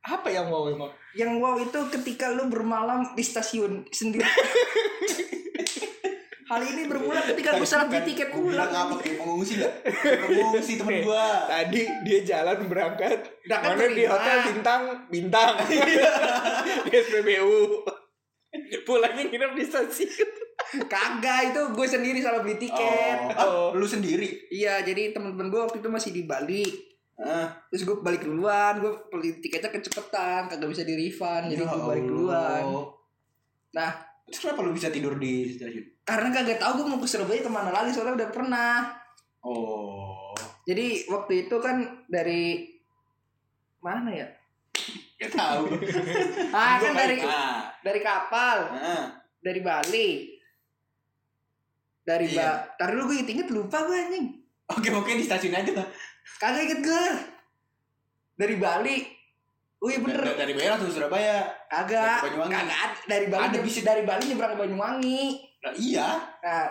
Apa 0.00 0.32
yang 0.32 0.48
mau 0.48 0.64
emang? 0.72 0.88
Yang 1.12 1.32
wow 1.36 1.60
itu 1.60 1.80
ketika 1.92 2.32
lu 2.32 2.48
bermalam 2.48 3.12
di 3.12 3.20
stasiun 3.20 3.84
sendiri. 3.92 4.24
Hal 6.50 6.66
ini 6.66 6.82
bermula 6.90 7.22
ketika 7.22 7.54
gue 7.54 7.62
salah 7.62 7.86
beli 7.86 8.10
tiket 8.10 8.34
Gua 8.34 8.42
bilang 8.50 8.66
pulang. 8.66 8.90
apa 8.90 8.94
kayak 8.98 9.16
pengungsi 9.22 9.52
gak? 9.62 9.74
Kayak 9.86 10.18
pengungsi 10.26 10.72
temen 10.82 10.96
gua. 11.06 11.46
Tadi 11.46 11.82
dia 12.02 12.18
jalan 12.26 12.56
berangkat. 12.66 13.18
Berangkat 13.46 13.70
Mana 13.78 13.94
di 13.94 14.04
hotel 14.10 14.36
bintang 14.50 14.82
bintang. 15.06 15.54
di 16.90 16.90
SPBU. 16.90 17.86
Pulangnya 18.82 19.30
nginep 19.30 19.52
di 19.54 19.62
stasiun. 19.62 20.30
Kagak 20.90 21.54
itu 21.54 21.60
gue 21.70 21.86
sendiri 21.86 22.18
salah 22.18 22.42
beli 22.42 22.58
tiket. 22.58 23.30
Oh, 23.38 23.70
ah, 23.70 23.78
lu 23.78 23.86
sendiri. 23.86 24.50
Iya, 24.50 24.82
jadi 24.82 25.14
teman-teman 25.14 25.54
gue 25.54 25.60
waktu 25.62 25.78
itu 25.78 25.86
masih 25.86 26.10
di 26.10 26.26
Bali. 26.26 26.66
Ah, 27.14 27.62
Terus 27.70 27.86
gue 27.86 27.96
balik 28.02 28.26
duluan, 28.26 28.82
gue 28.82 28.90
beli 29.06 29.38
tiketnya 29.38 29.70
kecepetan, 29.70 30.50
kagak 30.50 30.66
bisa 30.66 30.82
di 30.82 30.98
refund, 30.98 31.46
jadi 31.46 31.62
ya 31.62 31.70
gue 31.70 31.82
balik 31.86 32.06
duluan. 32.10 32.90
Nah, 33.70 34.09
Terus 34.30 34.46
kenapa 34.46 34.62
lu 34.62 34.70
bisa 34.70 34.94
tidur 34.94 35.18
di 35.18 35.58
stasiun? 35.58 35.86
karena 36.06 36.28
kagak 36.34 36.58
tahu 36.58 36.82
gue 36.82 36.86
mau 36.90 36.98
ke 36.98 37.06
Surabaya 37.06 37.38
ke 37.38 37.50
mana 37.50 37.70
lagi, 37.70 37.90
soalnya 37.94 38.18
udah 38.18 38.30
pernah. 38.30 38.74
Oh. 39.42 40.34
Jadi 40.66 41.06
waktu 41.06 41.46
itu 41.46 41.56
kan 41.58 42.06
dari 42.06 42.66
mana 43.78 44.10
ya? 44.10 44.26
Gak 45.18 45.34
tahu. 45.34 45.70
Ah 46.56 46.78
kan 46.78 46.92
dari 46.94 47.22
Ah, 47.22 47.70
dari 47.82 48.00
kapal, 48.02 48.58
ah. 48.74 49.06
dari 49.38 49.60
Bali. 49.62 50.10
Dari 52.02 52.26
Iya. 52.30 52.38
Ba, 52.38 52.74
tar 52.74 52.90
dulu 52.94 53.14
gue 53.14 53.22
inget 53.22 53.48
lupa 53.50 53.86
gue 53.86 53.94
anjing. 53.94 54.26
Oke, 54.66 54.90
oke 54.90 55.10
di 55.14 55.22
stasiun 55.22 55.54
aja 55.54 55.74
lah. 55.74 55.86
Kagak 56.38 56.66
inget 56.66 56.80
gue. 56.82 57.04
Dari 58.34 58.56
Bali. 58.58 59.19
Oh 59.80 59.88
iya 59.88 59.98
bener. 59.98 60.20
Dari, 60.20 60.36
dari 60.38 60.52
Bayar 60.52 60.70
langsung 60.76 60.92
Surabaya. 60.92 61.40
Kagak. 61.66 62.20
Kagak 62.22 62.60
ada. 62.60 62.76
Dari 63.02 63.26
Bali 63.26 63.44
Ada 63.48 63.58
bisa. 63.60 63.80
dari 63.80 64.02
Bali 64.04 64.22
nyebrang 64.26 64.52
ke 64.52 64.58
Banyuwangi. 64.58 65.22
Nah, 65.58 65.72
iya. 65.72 66.08
Nah, 66.38 66.68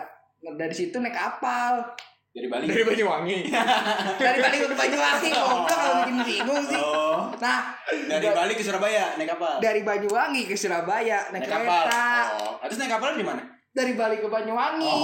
dari 0.54 0.70
situ 0.70 0.94
naik 0.96 1.12
kapal. 1.12 1.82
Dari 2.30 2.46
Bali. 2.46 2.64
Dari 2.64 2.86
Banyuwangi. 2.86 3.38
Dari 4.22 4.38
Bali 4.38 4.56
ke 4.56 4.68
Banyuwangi 4.70 5.28
goblok 5.28 5.66
kalau 5.66 5.94
bikin 6.00 6.16
bingung 6.22 6.62
sih. 6.62 6.78
Oh. 6.78 7.34
Nah, 7.36 7.74
Dari 7.82 8.22
da- 8.22 8.36
Bali 8.36 8.52
ke 8.54 8.62
Surabaya 8.62 9.18
naik 9.18 9.26
kapal. 9.28 9.58
dari 9.58 9.82
Banyuwangi 9.82 10.42
ke 10.46 10.54
Surabaya 10.54 11.18
naik, 11.28 11.42
Naik 11.42 11.50
kapal. 11.50 11.82
kereta. 11.82 12.06
Oh. 12.38 12.54
Terus 12.62 12.78
naik 12.78 12.92
kapal 12.92 13.10
di 13.12 13.26
mana? 13.26 13.42
Dari 13.70 13.92
Bali 13.92 14.16
ke 14.16 14.28
Banyuwangi. 14.28 14.94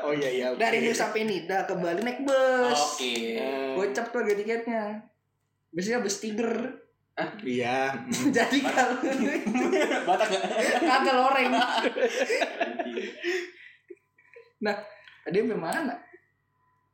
oh 0.00 0.12
iya 0.12 0.30
iya. 0.30 0.46
oke. 0.48 0.56
Dari 0.56 0.80
Nusa 0.80 1.12
Penida 1.12 1.64
ke 1.64 1.76
Bali 1.76 2.00
naik 2.00 2.24
bus. 2.24 2.80
Oke. 2.96 3.36
Eh, 3.36 3.76
Gocap 3.76 4.08
tuh 4.08 4.24
harga 4.24 4.34
tiketnya. 4.34 4.82
Biasanya 5.68 6.00
bus 6.00 6.16
tiger. 6.16 6.52
Iya. 7.40 7.96
Jadi 8.36 8.60
kalau 8.60 9.00
Batak 10.08 10.26
gak? 10.28 10.42
kagak 10.84 11.14
loreng. 11.16 11.50
Nah, 14.56 14.72
dia 15.28 15.44
sampai 15.44 15.60
mana? 15.60 15.92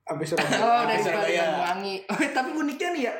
Habis 0.02 0.34
Surabaya. 0.34 0.58
Oh, 0.58 0.82
dari 0.82 0.98
Surabaya. 0.98 1.42
Banyuwangi. 1.46 1.94
Oh, 2.10 2.18
tapi 2.34 2.50
uniknya 2.58 2.88
nih 2.90 3.02
ya. 3.06 3.14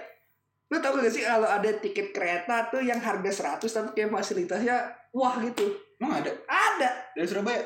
Lu 0.67 0.83
tau 0.83 0.99
gak 0.99 1.15
sih 1.15 1.23
kalau 1.23 1.47
ada 1.47 1.71
tiket 1.79 2.11
kereta 2.11 2.67
tuh 2.67 2.83
yang 2.83 2.99
harga 2.99 3.59
100 3.63 3.63
tapi 3.63 3.89
kayak 3.95 4.11
fasilitasnya 4.11 4.77
wah 5.15 5.39
gitu. 5.39 5.79
Emang 6.03 6.19
ada? 6.19 6.35
Ada 6.51 6.91
Dari 7.15 7.27
Surabaya? 7.31 7.63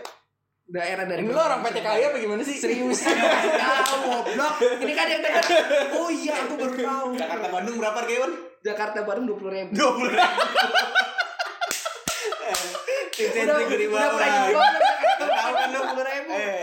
daerah 0.66 1.06
dari 1.06 1.22
Ini 1.22 1.30
lo 1.30 1.38
orang 1.38 1.62
PT 1.62 1.78
Kaya 1.78 2.10
apa 2.10 2.18
gimana 2.18 2.42
sih? 2.42 2.58
Serius 2.58 3.06
tahu 3.06 3.94
goblok. 4.02 4.54
Ini 4.82 4.92
kan 4.98 5.06
yang 5.06 5.22
dekat. 5.22 5.44
Oh 5.94 6.10
iya, 6.10 6.42
aku 6.42 6.58
baru 6.58 6.74
tahu. 6.74 7.08
Jakarta 7.14 7.46
Bandung 7.54 7.78
berapa 7.78 7.96
harganya? 8.02 8.28
Jakarta 8.66 9.06
Bandung 9.06 9.30
dua 9.30 9.36
puluh 9.38 9.52
ribu. 9.54 9.70
Dua 9.70 9.90
puluh 9.94 10.10
ribu. 10.10 10.42
Tim 13.16 13.32
Udah, 13.32 13.56
sentri 13.56 13.76
di 13.80 13.86
udah 13.88 13.96
bawah. 13.96 14.12
mulai 14.12 14.28
jeblok 14.28 14.68
Tahu 15.16 15.52
kan 15.56 15.68
lu? 15.70 15.72
dua 15.72 15.84
puluh 15.88 16.04
ribu. 16.04 16.30
Eh, 16.36 16.36
naik, 16.36 16.55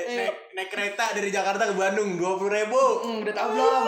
naik 0.53 0.69
kereta 0.69 1.11
dari 1.11 1.29
Jakarta 1.29 1.65
ke 1.65 1.75
Bandung 1.75 2.15
dua 2.15 2.37
puluh 2.37 2.53
ribu. 2.53 2.83
Hmm, 3.01 3.23
udah 3.25 3.33
tahu 3.33 3.49
belum? 3.53 3.83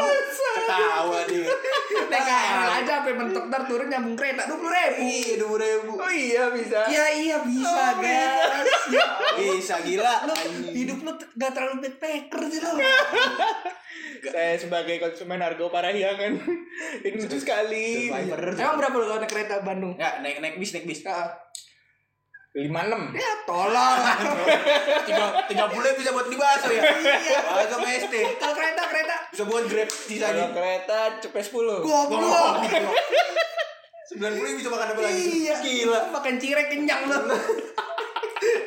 Ketawa 0.55 1.19
dia. 1.29 1.47
Naik 2.11 2.25
KRL 2.25 2.69
aja 2.81 2.91
sampai 2.99 3.13
mentok 3.15 3.45
ntar 3.47 3.61
turun 3.65 3.87
nyambung 3.87 4.17
kereta 4.17 4.49
dua 4.49 4.57
puluh 4.57 4.73
ribu. 4.73 4.99
Iya 5.01 5.33
dua 5.37 5.49
puluh 5.49 5.61
ribu. 5.63 5.91
Oh 5.95 6.11
iya 6.11 6.43
bisa. 6.51 6.79
Iya 6.89 7.05
iya 7.13 7.37
bisa 7.41 7.69
Oh, 7.75 7.91
guys. 8.01 8.67
Ya, 8.89 9.05
Bisa 9.35 9.75
gila. 9.81 10.25
lu 10.25 10.33
hidup 10.73 10.99
lu 11.01 11.11
gak 11.13 11.51
terlalu 11.53 11.85
backpacker 11.85 12.41
sih 12.49 12.59
lu. 12.61 12.71
Saya 14.33 14.57
sebagai 14.57 14.97
konsumen 14.97 15.37
Argo 15.37 15.69
Parahyangan 15.69 16.33
ini 17.05 17.15
lucu 17.15 17.37
sekali. 17.37 18.09
Emang 18.09 18.77
berapa 18.81 18.95
lu 18.95 19.05
kalau 19.05 19.21
naik 19.21 19.29
kereta 19.29 19.61
Bandung? 19.61 19.93
Ya, 19.95 20.17
naik 20.19 20.41
naik 20.41 20.55
bis 20.57 20.73
naik 20.73 20.89
bis. 20.89 21.05
Lima 22.55 22.87
enam. 22.87 23.11
Ya 23.11 23.43
tolong. 23.43 23.99
Tiga 25.07 25.25
tiga 25.43 25.65
puluh 25.67 25.91
bisa 25.91 26.09
buat 26.09 26.23
beli 26.25 26.39
bakso 26.39 26.71
ya. 26.71 26.87
Iya. 26.87 27.39
Bakso 27.43 27.75
PST. 27.77 28.15
Kalau 28.39 28.55
kereta 28.55 28.83
kereta 28.87 29.15
Bisa 29.27 29.43
buat 29.43 29.63
grab 29.67 29.83
Kalau 29.85 30.07
sisanya. 30.07 30.45
kereta 30.55 30.99
cepet 31.19 31.43
sepuluh. 31.43 31.83
goblok. 31.83 32.63
Sembilan 34.07 34.33
puluh 34.33 34.49
bisa 34.55 34.69
makan 34.71 34.87
apa 34.87 35.01
lagi? 35.01 35.23
Iya. 35.43 35.55
Gila. 35.59 35.99
Makan 36.15 36.33
cirek 36.39 36.67
kenyang 36.71 37.01
lu. 37.05 37.19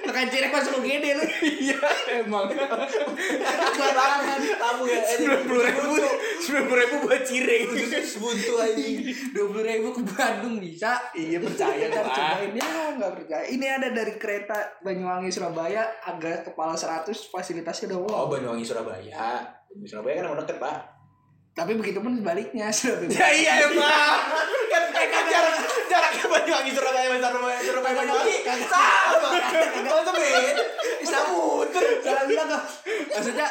Makan 0.09 0.27
cirek 0.33 0.49
masuk 0.49 0.81
UGD 0.81 1.05
lu. 1.21 1.25
Iya 1.69 1.77
emang. 2.25 2.49
Barangan. 3.77 4.41
Tamu 4.41 4.85
ya. 4.89 5.01
Sembilan 5.05 5.43
puluh 5.45 5.63
ribu. 5.69 5.93
Sembilan 6.41 6.65
puluh 6.65 6.81
ribu 6.81 6.95
buat 7.05 7.23
cireng. 7.29 7.69
Sebuntu 8.01 8.53
aja. 8.57 8.85
Dua 9.37 9.47
puluh 9.53 9.65
ribu 9.69 9.89
ke 9.93 10.03
Bandung 10.09 10.57
bisa. 10.57 10.97
Iya 11.13 11.45
percaya 11.45 11.93
lah. 11.93 12.09
cobain 12.09 12.57
ya 12.57 12.97
nggak 12.97 13.13
percaya. 13.21 13.45
Ini 13.53 13.67
ada 13.69 13.89
dari 13.93 14.17
kereta 14.17 14.81
Banyuwangi 14.81 15.29
Surabaya 15.29 15.85
agak 16.01 16.49
kepala 16.49 16.73
100 16.73 17.13
fasilitasnya 17.29 17.93
udah 17.93 18.01
wow. 18.09 18.17
Oh, 18.25 18.27
Banyuwangi 18.33 18.65
Surabaya. 18.65 19.45
Surabaya 19.85 20.25
kan 20.25 20.25
emang 20.33 20.41
deket, 20.41 20.57
Pak. 20.57 20.77
Tapi 21.53 21.75
begitu 21.75 21.99
pun 22.01 22.17
sebaliknya 22.17 22.73
Surabaya. 22.77 23.13
Ya 23.13 23.29
iya 23.35 23.53
emang. 23.69 24.19
Banyuwangi 26.39 26.71
Surabaya 26.71 27.09
sama 27.11 27.29
Surabaya 27.35 27.61
Surabaya 27.61 27.95
Banyuwangi 27.99 28.37
sama. 28.63 29.29
Masa 29.83 30.11
beda? 30.13 30.41
Bisa 30.99 31.19
muter. 31.29 31.85
Salah 32.01 32.25
bilang 32.25 32.49
kok. 32.49 32.63
Maksudnya 33.11 33.49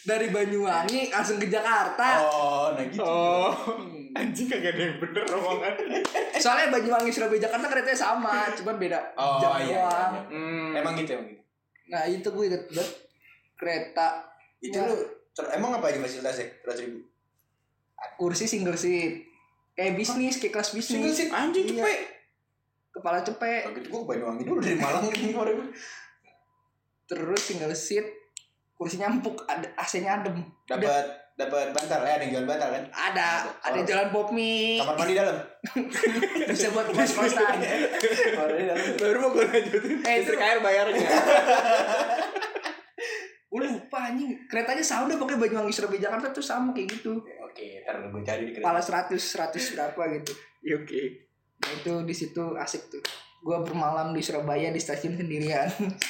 dari 0.00 0.26
Banyuwangi 0.28 1.00
langsung 1.08 1.36
ke 1.36 1.46
Jakarta. 1.46 2.08
Oh, 2.24 2.72
nah 2.72 2.84
gitu. 2.84 3.04
Oh. 3.04 3.52
Anjing 4.10 4.50
kagak 4.50 4.74
ada 4.74 4.82
yang 4.82 4.98
bener 4.98 5.22
omongan. 5.28 5.74
Soalnya 6.34 6.72
Banyuwangi 6.72 7.12
Surabaya 7.12 7.46
Jakarta 7.46 7.66
keretanya 7.68 7.98
sama, 8.00 8.48
cuman 8.52 8.74
beda 8.74 8.98
Oh, 9.14 9.38
jam 9.38 9.54
iya, 9.60 9.86
doang. 9.86 10.12
iya, 10.16 10.22
Hmm. 10.26 10.70
Emang 10.74 10.94
gitu 10.96 11.14
emang 11.14 11.28
gitu. 11.28 11.42
Nah 11.86 12.02
itu 12.06 12.26
gue 12.26 12.44
inget 12.46 12.64
banget 12.66 12.90
kereta 13.54 14.08
Itu 14.58 14.76
Ya. 14.76 14.88
lu 14.88 14.96
emang 15.52 15.72
apa 15.72 15.88
aja 15.88 15.98
fasilitasnya? 15.98 16.46
Seratus 16.60 16.82
ribu. 16.82 17.00
kursi 18.16 18.44
single 18.44 18.74
seat 18.74 19.29
kayak 19.80 19.96
bisnis 19.96 20.36
kayak 20.36 20.52
kelas 20.54 20.68
Single 20.70 20.84
bisnis 21.08 21.16
seat 21.18 21.30
anjing 21.32 21.64
Iya. 21.66 21.80
cepet. 21.80 21.98
kepala 22.92 23.18
cepet 23.18 23.62
Begitu 23.66 23.86
gua 23.88 23.98
ke 23.98 24.08
Banyuwangi 24.10 24.42
dulu 24.44 24.60
dari 24.60 24.76
Malang 24.76 25.08
kemarin. 25.08 25.56
terus 27.06 27.40
single 27.40 27.72
seat 27.72 28.04
kursinya 28.72 29.08
empuk 29.08 29.40
ada 29.44 29.64
AC-nya 29.74 30.20
adem 30.20 30.44
Dapat 30.64 31.04
dapat 31.34 31.72
bantal 31.72 32.00
ya, 32.02 32.12
ada 32.12 32.22
yang 32.22 32.32
jual 32.34 32.46
bantal 32.46 32.68
kan? 32.68 32.84
ada 32.90 33.28
ada 33.58 33.72
Oh. 33.74 33.86
jalan 33.86 34.08
pop 34.10 34.28
mie 34.30 34.76
Kamar 34.76 34.94
mandi 34.94 35.14
dalam. 35.14 35.36
bisa 36.50 36.68
buat 36.68 36.86
kos 36.86 37.12
kosan. 37.14 37.56
Baru 38.94 39.16
mau 39.18 39.30
gue 39.30 39.44
lanjutin. 39.44 39.96
Eh, 40.02 40.14
Listrik 40.20 40.36
air 40.38 40.60
bayarnya. 40.60 41.00
gue 43.50 43.60
lupa 43.66 43.98
anjing 44.06 44.30
keretanya 44.46 44.78
sama 44.80 45.08
udah 45.08 45.16
pokoknya 45.16 45.40
Banyuwangi 45.40 45.72
Surabaya 45.72 46.00
Jakarta 46.02 46.30
tuh 46.30 46.38
sama 46.40 46.70
kayak 46.70 46.86
gitu 46.92 47.18
Oke, 47.50 47.82
ntar 47.82 47.98
gue 48.00 48.22
cari 48.22 48.42
di 48.46 48.52
kereta. 48.54 49.10
100 49.10 49.18
100 49.18 49.74
berapa 49.74 50.02
gitu 50.16 50.32
Ya 50.62 50.78
oke. 50.78 51.02
nah 51.58 51.70
itu 51.74 51.92
di 52.06 52.14
situ 52.14 52.44
asik 52.54 52.88
tuh 52.88 53.02
gue 53.40 53.56
bermalam 53.64 54.12
di 54.12 54.20
Surabaya 54.20 54.68
di 54.68 54.78
stasiun 54.78 55.16
sendirian 55.16 55.66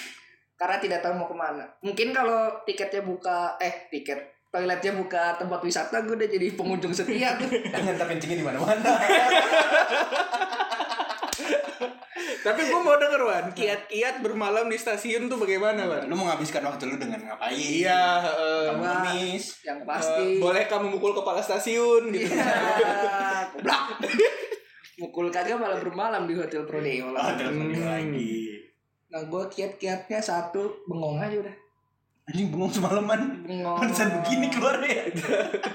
karena 0.61 0.77
tidak 0.77 1.01
tahu 1.01 1.15
mau 1.17 1.27
ke 1.27 1.35
mana 1.35 1.65
mungkin 1.81 2.11
kalau 2.11 2.61
tiketnya 2.63 3.01
buka 3.01 3.55
eh 3.57 3.87
tiket 3.89 4.19
toiletnya 4.51 4.93
buka 4.93 5.39
tempat 5.39 5.63
wisata 5.63 6.03
gue 6.03 6.15
udah 6.15 6.27
jadi 6.27 6.53
pengunjung 6.53 6.91
setia 6.91 7.39
tuh 7.39 7.47
Jangan 7.71 8.11
kencingnya 8.11 8.43
di 8.43 8.47
mana-mana. 8.47 8.83
Tapi 12.41 12.61
gue 12.63 12.81
mau 12.81 12.97
denger 12.97 13.21
Wan, 13.21 13.45
kiat-kiat 13.51 14.21
bermalam 14.21 14.65
di 14.65 14.75
stasiun 14.75 15.27
tuh 15.27 15.37
bagaimana 15.37 15.85
Wan? 15.85 16.03
Lu 16.05 16.15
menghabiskan 16.15 16.63
waktu 16.63 16.87
lu 16.87 16.97
dengan 16.97 17.21
ngapain? 17.23 17.53
Iya, 17.53 18.03
eh, 18.25 18.65
Kamu 18.67 18.81
ngemis. 18.81 19.45
yang 19.63 19.79
eh, 19.79 19.85
pasti 19.85 20.25
boleh 20.37 20.65
kamu 20.65 20.89
mukul 20.91 21.13
kepala 21.13 21.39
stasiun 21.39 22.09
gitu. 22.09 22.33
Iya, 22.33 22.49
goblok. 23.53 23.85
mukul 24.97 25.27
kagak 25.29 25.57
malah 25.57 25.77
bermalam 25.77 26.25
di 26.25 26.35
hotel 26.35 26.63
Prodeo 26.63 27.09
lah 27.11 27.33
dia 27.35 27.49
Hmm. 27.49 27.73
lagi. 27.73 28.53
nah 29.09 29.21
gue 29.23 29.43
kiat-kiatnya 29.49 30.19
satu 30.19 30.85
bengong 30.85 31.19
aja 31.19 31.41
udah 31.41 31.57
Anjing 32.23 32.47
bengong 32.49 32.71
semalaman. 32.71 33.43
bengong 33.43 33.75
Pantesan 33.77 34.13
begini 34.17 34.47
keluarnya. 34.49 35.09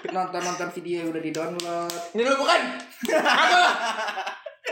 nonton 0.08 0.40
nonton 0.40 0.70
video 0.72 0.96
yang 1.00 1.10
udah 1.10 1.20
di 1.20 1.32
download 1.32 1.92
Ini 2.14 2.22
lu 2.24 2.38
bukan? 2.38 2.62
Apa? 3.12 3.64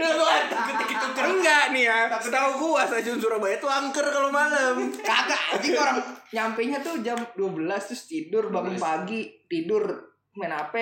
Gua 0.04 0.36
takut 0.52 0.76
dikit 0.84 1.00
Enggak 1.24 1.64
nih 1.72 1.84
ya. 1.88 1.98
Setahu 2.20 2.52
gua 2.60 2.84
stasiun 2.84 3.20
Surabaya 3.22 3.56
tuh 3.62 3.72
angker 3.72 4.04
kalau 4.10 4.30
malam. 4.34 4.92
Kagak 5.00 5.42
anjing 5.56 5.78
orang 5.80 5.98
nyampe 6.34 6.62
nya 6.66 6.80
tuh 6.82 7.00
jam 7.06 7.20
12 7.38 7.70
terus 7.70 8.04
tidur 8.10 8.50
bangun 8.50 8.76
12. 8.76 8.82
pagi, 8.82 9.22
tidur 9.46 9.84
main 10.34 10.50
HP 10.50 10.76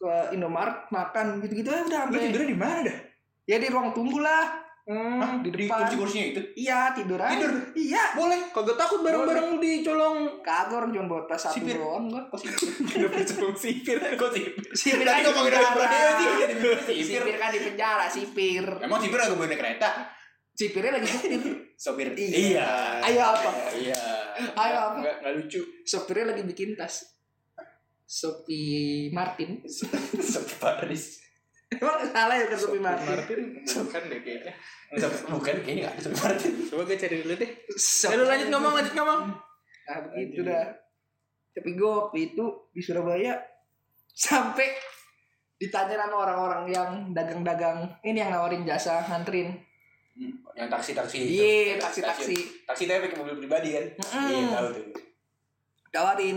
ke 0.00 0.12
Indomaret 0.32 0.88
makan 0.88 1.44
gitu-gitu 1.44 1.68
aja 1.70 1.84
udah 1.84 2.00
sampai. 2.08 2.20
tidurnya 2.28 2.48
di 2.48 2.58
mana 2.58 2.78
dah? 2.88 2.98
Ya 3.44 3.56
di 3.60 3.68
ruang 3.68 3.92
tunggu 3.92 4.18
lah. 4.24 4.63
Hmm, 4.84 5.40
di 5.40 5.48
Di 5.48 5.64
depan. 5.64 5.80
kursi-kursinya 5.80 6.26
itu. 6.28 6.40
Iya, 6.60 6.92
tidur 6.92 7.16
aja. 7.16 7.40
Tidur? 7.40 7.52
Iya. 7.72 8.04
boleh. 8.12 8.40
Kagak 8.52 8.76
takut 8.76 9.00
barang-barang 9.00 9.44
lu 9.48 9.56
dicolong. 9.56 10.44
Kagak 10.44 10.76
orang 10.76 10.92
cuma 10.92 11.06
bawa 11.08 11.22
tas 11.24 11.40
satu 11.40 11.56
Sipir. 11.56 11.80
doang 11.80 12.04
gua. 12.12 12.20
Kenapa 12.92 13.16
colong 13.24 13.56
sipir? 13.56 13.96
Kok? 13.96 14.28
Sipir 14.76 15.00
Tadi 15.00 15.08
kan 15.08 15.16
di 15.16 15.24
ngomongin 15.24 15.52
orang 15.56 15.72
penjara. 15.72 16.12
Sipir. 16.20 16.76
Sipir 17.00 17.36
kan 17.40 17.48
di 17.48 17.60
penjara, 17.64 18.04
sipir. 18.12 18.66
Emang 18.84 19.00
sipir 19.00 19.18
agak 19.18 19.36
boleh 19.40 19.48
naik 19.48 19.60
kereta? 19.64 19.88
Sipirnya 20.52 20.90
lagi 21.00 21.08
sipir. 21.08 21.54
Sopir. 21.74 22.08
Iya. 22.12 22.68
Ayo 23.00 23.20
apa? 23.24 23.50
Iya. 23.72 24.02
Ayo 24.52 24.76
apa? 24.84 24.96
Enggak, 25.00 25.16
enggak 25.24 25.32
lucu. 25.40 25.60
Sopirnya 25.82 26.36
lagi 26.36 26.44
bikin 26.44 26.76
tas. 26.76 27.08
Sopi 28.04 29.08
Martin. 29.10 29.64
Sopir 30.36 30.56
Paris. 30.60 31.23
Emang 31.80 31.98
salah 32.10 32.34
ya 32.38 32.46
Sopi 32.54 32.78
Martin? 32.78 33.08
Martin 33.10 33.40
bukan 33.64 34.02
deh 34.10 34.20
kayaknya. 34.22 34.52
Bukan 35.30 35.54
kayaknya 35.62 35.82
nggak 35.88 35.94
ada 35.98 36.10
Martin. 36.14 36.52
Coba 36.70 36.82
gue 36.86 36.96
cari 36.98 37.16
dulu 37.22 37.34
deh. 37.38 37.50
Eh, 37.74 38.16
lu 38.16 38.24
lanjut 38.24 38.48
ngomong, 38.52 38.72
lanjut 38.78 38.94
ngomong. 38.94 39.20
Nah 39.84 39.98
begitu 40.10 40.40
dah. 40.46 40.66
Tapi 41.54 41.70
gue 41.78 41.90
waktu 41.90 42.18
itu 42.34 42.44
di 42.74 42.80
Surabaya 42.82 43.38
sampai 44.10 44.74
ditanya 45.58 46.06
sama 46.06 46.16
orang-orang 46.26 46.64
yang 46.70 46.90
dagang-dagang 47.14 47.86
ini 48.02 48.18
yang 48.18 48.30
nawarin 48.34 48.66
jasa 48.66 49.06
nganterin. 49.06 49.54
Yang 50.54 50.68
taksi-taksi. 50.70 51.16
itu. 51.18 51.42
Iya, 51.42 51.82
taksi-taksi. 51.82 52.36
Taksi 52.62 52.82
tapi 52.86 53.00
pakai 53.10 53.18
mobil 53.18 53.34
pribadi 53.42 53.74
kan? 53.74 53.84
Iya 54.30 54.40
tahu 54.54 54.66
tuh. 54.70 54.86
Tawarin. 55.90 56.36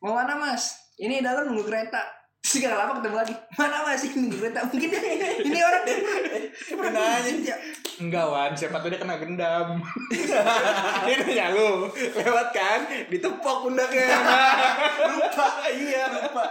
Mau 0.00 0.16
mana 0.16 0.36
mas? 0.36 0.92
Ini 0.96 1.20
dalam 1.20 1.48
nunggu 1.52 1.64
kereta. 1.68 2.23
Terus 2.44 2.60
gak 2.60 2.76
lama 2.76 3.00
ketemu 3.00 3.16
lagi. 3.16 3.34
Mana 3.56 3.76
mas? 3.88 4.04
Ini 4.04 4.20
nunggu 4.20 4.36
kereta. 4.36 4.68
Mungkin 4.68 4.90
ini 5.48 5.58
orang 5.64 5.84
Nanya. 6.92 7.32
Ya, 7.40 7.56
Enggak, 8.04 8.26
Wan. 8.28 8.52
Siapa 8.52 8.84
tuh 8.84 8.92
dia 8.92 9.00
kena 9.00 9.16
gendam. 9.16 9.80
dia 11.08 11.14
nanya 11.24 11.56
lu. 11.56 11.88
Lewat 11.96 12.48
kan? 12.52 12.84
Ditepok 13.08 13.64
pundaknya. 13.64 14.12
Lupa. 15.08 15.48
Iya 15.72 16.04
lupa. 16.12 16.44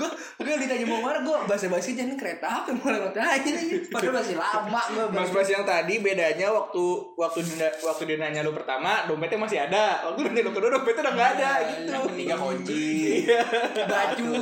gue 0.00 0.10
gue 0.34 0.56
ditanya 0.66 0.86
mau 0.90 0.98
mana 0.98 1.22
gue 1.22 1.36
bahasa 1.46 1.70
basi 1.70 1.94
aja 1.94 2.02
nih 2.06 2.18
kereta 2.18 2.46
apa? 2.46 2.74
Yang 2.74 2.78
mau 2.82 2.90
lewat 2.90 3.14
aja 3.14 3.48
nih. 3.48 3.86
Padahal 3.86 4.14
masih 4.18 4.36
lama 4.36 4.80
gue 4.90 5.04
Bas 5.14 5.48
yang 5.48 5.62
tadi 5.62 5.94
bedanya 6.02 6.48
waktu 6.50 6.84
waktu 7.14 7.40
dia, 7.46 7.68
waktu 7.86 8.02
dia 8.10 8.16
nanya 8.18 8.40
lu 8.42 8.50
pertama 8.50 9.06
dompetnya 9.06 9.38
masih 9.38 9.58
ada. 9.62 10.10
Waktu 10.10 10.20
nanya 10.26 10.42
lu 10.46 10.52
kedua 10.52 10.70
dompetnya 10.74 11.02
udah 11.06 11.14
nggak 11.14 11.30
ada 11.38 11.50
gitu. 11.70 11.90
Yang 11.90 12.04
ketiga 12.10 12.34
kunci. 12.38 12.86
baju. 13.86 14.34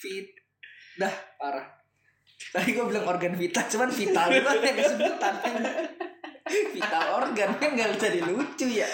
Fit. 0.00 0.26
Dah 0.96 1.14
parah. 1.36 1.66
Tadi 2.56 2.72
gue 2.72 2.84
bilang 2.88 3.04
organ 3.04 3.36
vital 3.36 3.64
cuman 3.68 3.90
vital 3.92 4.26
banget 4.32 4.62
yang 4.64 4.76
disebutan 4.80 5.34
vital 6.46 7.04
organ 7.18 7.50
kan 7.58 7.70
nggak 7.74 7.90
bisa 7.98 8.08
dilucu 8.12 8.66
ya. 8.70 8.88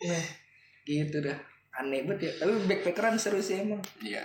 Ya 0.00 0.20
gitu 0.86 1.18
dah. 1.20 1.36
Aneh 1.76 2.08
banget 2.08 2.30
ya. 2.30 2.32
Tapi 2.40 2.52
backpackeran 2.64 3.20
seru 3.20 3.42
sih 3.42 3.60
emang. 3.60 3.82
Iya. 4.00 4.24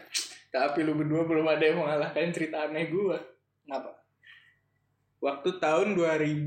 Tapi 0.52 0.84
lu 0.84 1.00
berdua 1.00 1.24
belum 1.24 1.48
ada 1.48 1.64
yang 1.64 1.80
mengalahkan 1.80 2.28
cerita 2.36 2.68
aneh 2.68 2.92
gua. 2.92 3.16
kenapa 3.64 3.96
Waktu 5.24 5.50
tahun 5.64 5.96
2000 5.96 6.44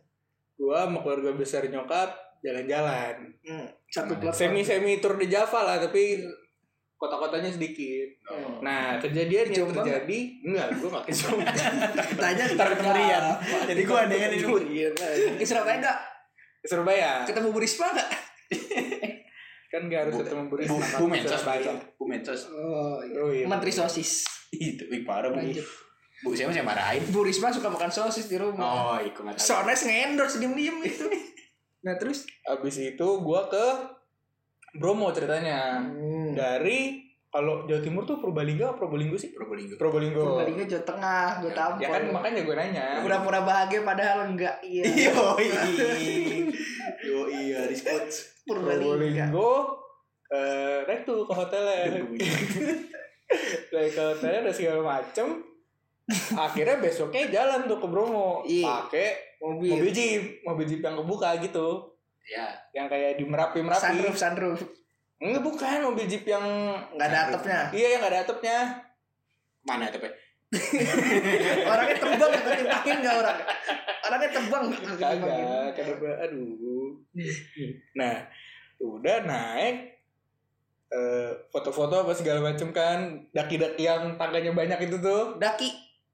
gua 0.60 0.78
sama 0.86 1.00
keluarga 1.00 1.32
besar 1.40 1.64
nyokap 1.72 2.10
jalan-jalan. 2.44 3.32
hmm, 3.48 3.68
satu 3.88 4.20
Nah, 4.20 4.36
Semi-semi 4.36 5.00
tur 5.00 5.16
di 5.16 5.32
Java 5.32 5.64
lah 5.64 5.78
tapi 5.80 6.20
kota-kotanya 7.00 7.48
sedikit. 7.48 8.12
Oh. 8.28 8.60
Nah, 8.60 9.00
kejadian 9.00 9.56
yang 9.56 9.72
terjadi 9.72 10.20
enggak, 10.44 10.68
gua 10.84 10.90
enggak 11.00 11.06
ke 11.08 11.12
Jombang. 11.16 11.56
tanya 12.24 12.44
Ntar. 12.52 12.70
Jadi 13.72 13.82
gua 13.88 14.00
ada 14.04 14.16
yang 14.20 14.32
ini. 14.36 15.40
ke 15.40 15.46
Surabaya 15.48 15.78
enggak 15.80 16.00
Ke 16.60 16.68
Surabaya. 16.68 17.12
ketemu 17.24 17.48
Bu 17.56 17.60
Risma 17.64 17.88
enggak 17.96 18.33
Kan 19.72 19.90
enggak 19.90 20.06
harus 20.06 20.22
ketemu 20.22 20.44
Bu 20.46 20.56
Bu. 20.60 20.76
Bu 20.78 21.06
Mensos, 21.08 21.34
Surabaya. 21.36 21.74
Bu 21.96 22.06
Mensos. 22.06 22.42
oh, 22.48 23.02
Oh 23.02 23.30
iya. 23.30 23.46
Menteri 23.46 23.70
sosis 23.70 24.22
Itu 24.50 24.86
wih, 24.88 25.02
parah 25.02 25.30
bu. 25.30 25.42
Lanjut. 25.42 25.66
Bu 26.22 26.32
siapa 26.32 26.50
sih 26.50 26.62
yang 26.62 26.70
marahin? 26.70 27.02
Bu 27.10 27.22
Risma 27.22 27.50
suka 27.50 27.68
makan 27.68 27.90
sosis 27.90 28.26
di 28.26 28.38
rumah 28.38 28.62
Oh, 28.64 28.98
ikut 28.98 29.18
nggak 29.18 29.34
tahu. 29.34 29.44
Sones 29.44 29.82
nge-endorse 29.82 30.38
diem-diem 30.38 30.78
gitu 30.84 31.10
nah 31.84 31.98
terus 31.98 32.24
Abis 32.44 32.80
itu 32.80 33.08
gua 33.20 33.50
ke 33.50 33.66
Bromo 34.74 35.10
ceritanya. 35.10 35.84
hmm. 35.84 36.32
Dari 36.32 37.02
kalau 37.28 37.66
Jawa 37.66 37.82
Timur 37.82 38.06
tuh 38.06 38.18
Purbalingga 38.18 38.72
apa 38.72 38.78
Probolinggo 38.78 39.18
sih? 39.18 39.34
Probolinggo. 39.34 39.74
Probolinggo. 39.76 40.38
Purbalingga 40.38 40.64
Jawa 40.64 40.84
Tengah 40.86 41.28
gue 41.42 41.50
Ya, 41.50 41.56
tampol 41.56 41.82
Ya 41.82 41.88
kan 41.90 42.04
makanya 42.08 42.42
gue 42.42 42.56
nanya. 42.56 42.86
pura-pura 43.02 43.40
bahagia 43.42 43.82
padahal 43.82 44.30
enggak 44.30 44.62
iya 44.62 44.86
Yoi. 45.10 45.50
Yoi, 47.04 47.42
Haris 47.52 47.82
Coach. 47.82 48.33
Purbalingga 48.44 49.32
Probolinggo. 49.32 49.52
Eh, 50.34 50.80
naik 50.90 51.02
tuh 51.06 51.24
ke 51.30 51.34
hotelnya. 51.34 52.02
naik 53.74 53.92
ke 53.94 54.02
hotelnya 54.02 54.40
ada 54.44 54.52
segala 54.52 54.82
macem. 54.82 55.46
Akhirnya 56.36 56.84
besoknya 56.84 57.32
jalan 57.32 57.70
tuh 57.70 57.80
ke 57.80 57.88
Bromo. 57.88 58.44
Iya. 58.44 58.90
Pakai 58.90 59.40
mobil, 59.40 59.72
mobil 59.78 59.92
jeep, 59.96 60.24
mobil 60.44 60.66
jeep 60.68 60.82
yang 60.84 61.00
kebuka 61.00 61.40
gitu. 61.40 61.96
Ya. 62.28 62.52
Yang 62.76 62.88
kayak 62.92 63.12
di 63.20 63.26
merapi 63.28 63.60
merapi. 63.64 63.84
sunroof 63.84 64.16
sunroof 64.16 64.62
Enggak 65.24 65.44
bukan 65.44 65.80
mobil 65.88 66.04
jeep 66.04 66.28
yang 66.28 66.44
nggak 67.00 67.08
ada 67.08 67.20
atapnya 67.32 67.60
iya 67.72 67.96
yang 67.96 68.00
nggak 68.04 68.12
ada 68.12 68.22
atapnya. 68.28 68.58
Mana 69.64 69.88
tapi? 69.88 70.12
orangnya 71.72 71.98
tebang 71.98 72.30
nggak 72.30 72.44
ketimbangin 72.46 72.98
nggak 73.02 73.16
orang 73.26 73.38
orangnya 74.06 74.30
tebang 74.30 74.64
nggak 74.70 74.82
ketimbangin 74.86 75.46
Kagak, 75.50 75.70
kenapa? 75.74 76.10
Nah, 78.00 78.16
udah 78.84 79.18
naik 79.24 79.94
eh, 80.94 81.32
foto-foto 81.50 82.06
apa 82.06 82.14
segala 82.14 82.40
macem 82.44 82.70
kan. 82.70 83.26
Daki-daki 83.34 83.88
yang 83.88 84.20
tangganya 84.20 84.54
banyak 84.54 84.90
itu 84.90 84.98
tuh. 85.02 85.38
Daki. 85.42 85.70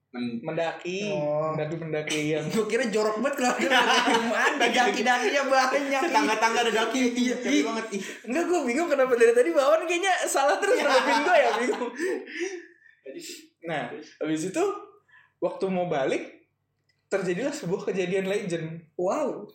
Men- 0.09 0.41
mendaki. 0.41 1.13
Oh. 1.13 1.53
mendaki 1.53 1.75
mendaki 1.77 2.21
yang 2.33 2.41
gue 2.53 2.65
kira 2.65 2.89
jorok 2.89 3.21
banget 3.21 3.45
belum 3.45 4.33
ada 4.33 4.65
daki 4.65 5.01
dakinya 5.05 5.43
banyak. 5.45 6.01
Tangga-tangga 6.09 6.59
ada 6.65 6.71
daki. 6.73 7.01
Iya, 7.13 7.35
iya. 7.45 7.61
banget. 7.61 7.85
Enggak 8.25 8.43
gue 8.49 8.59
bingung 8.65 8.89
kenapa 8.89 9.13
dari 9.13 9.33
tadi 9.37 9.49
bawaan 9.53 9.85
kayaknya 9.85 10.13
salah 10.25 10.57
terus 10.57 10.81
ngadepin 10.81 11.17
gue 11.21 11.35
ya 11.37 11.49
bingung. 11.61 11.91
Nah 13.69 13.83
habis 13.93 14.41
itu 14.49 14.63
waktu 15.37 15.65
mau 15.69 15.85
balik 15.85 16.49
terjadilah 17.05 17.53
sebuah 17.53 17.93
kejadian 17.93 18.25
legend. 18.25 18.89
Wow 18.97 19.45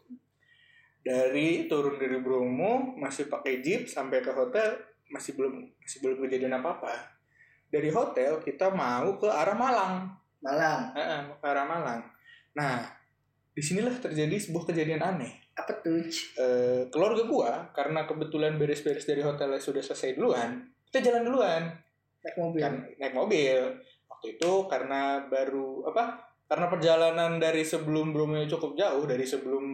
dari 1.05 1.69
turun 1.69 2.01
dari 2.01 2.17
Bromo 2.19 2.97
masih 2.97 3.29
pakai 3.29 3.61
jeep 3.61 3.87
sampai 3.87 4.25
ke 4.25 4.33
hotel 4.33 4.81
masih 5.13 5.37
belum 5.37 5.61
masih 5.77 5.99
belum 6.01 6.17
kejadian 6.25 6.57
apa 6.57 6.81
apa 6.81 6.95
dari 7.69 7.93
hotel 7.93 8.41
kita 8.41 8.73
mau 8.73 9.19
ke 9.19 9.27
arah 9.27 9.59
Malang. 9.59 9.95
Malang. 10.41 10.95
Heeh, 10.97 11.21
mau 11.29 11.37
ke 11.37 11.47
arah 11.47 11.67
Malang. 11.69 12.01
Nah 12.57 12.89
di 13.55 13.63
sinilah 13.63 14.01
terjadi 14.01 14.35
sebuah 14.41 14.73
kejadian 14.73 15.05
aneh. 15.05 15.53
Apa 15.55 15.85
tuh? 15.85 16.03
Eh, 16.41 16.89
keluarga 16.89 17.23
gua 17.29 17.53
karena 17.77 18.09
kebetulan 18.09 18.57
beres-beres 18.57 19.07
dari 19.07 19.23
hotelnya 19.23 19.61
sudah 19.61 19.85
selesai 19.85 20.17
duluan 20.17 20.75
kita 20.95 21.11
jalan 21.11 21.27
duluan. 21.27 21.63
Naik 22.23 22.37
mobil. 22.39 22.63
Kan 22.63 22.75
naik 23.03 23.15
mobil. 23.19 23.59
Waktu 24.07 24.39
itu 24.39 24.53
karena 24.71 25.27
baru 25.27 25.83
apa 25.91 26.23
karena 26.47 26.71
perjalanan 26.71 27.43
dari 27.43 27.67
sebelum 27.67 28.15
Bromo 28.15 28.39
cukup 28.47 28.79
jauh 28.79 29.03
dari 29.03 29.27
sebelum 29.27 29.65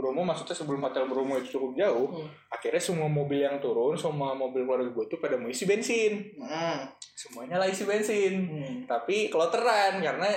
Bromo 0.00 0.24
maksudnya 0.24 0.56
sebelum 0.56 0.80
hotel 0.80 1.04
Bromo 1.04 1.36
itu 1.36 1.54
cukup 1.54 1.76
jauh 1.76 2.08
Hmm. 2.10 2.28
akhirnya 2.48 2.80
semua 2.80 3.06
mobil 3.06 3.38
yang 3.38 3.60
turun 3.60 3.92
semua 3.94 4.32
mobil 4.32 4.64
keluarga 4.64 4.88
gue 4.88 5.04
tuh 5.06 5.18
pada 5.18 5.36
mau 5.36 5.46
isi 5.46 5.64
bensin 5.64 6.32
Hmm. 6.34 6.88
semuanya 7.14 7.56
lah 7.56 7.68
isi 7.68 7.84
bensin 7.84 8.34
Hmm. 8.42 8.76
tapi 8.86 9.28
keloteran 9.28 10.00
karena 10.00 10.28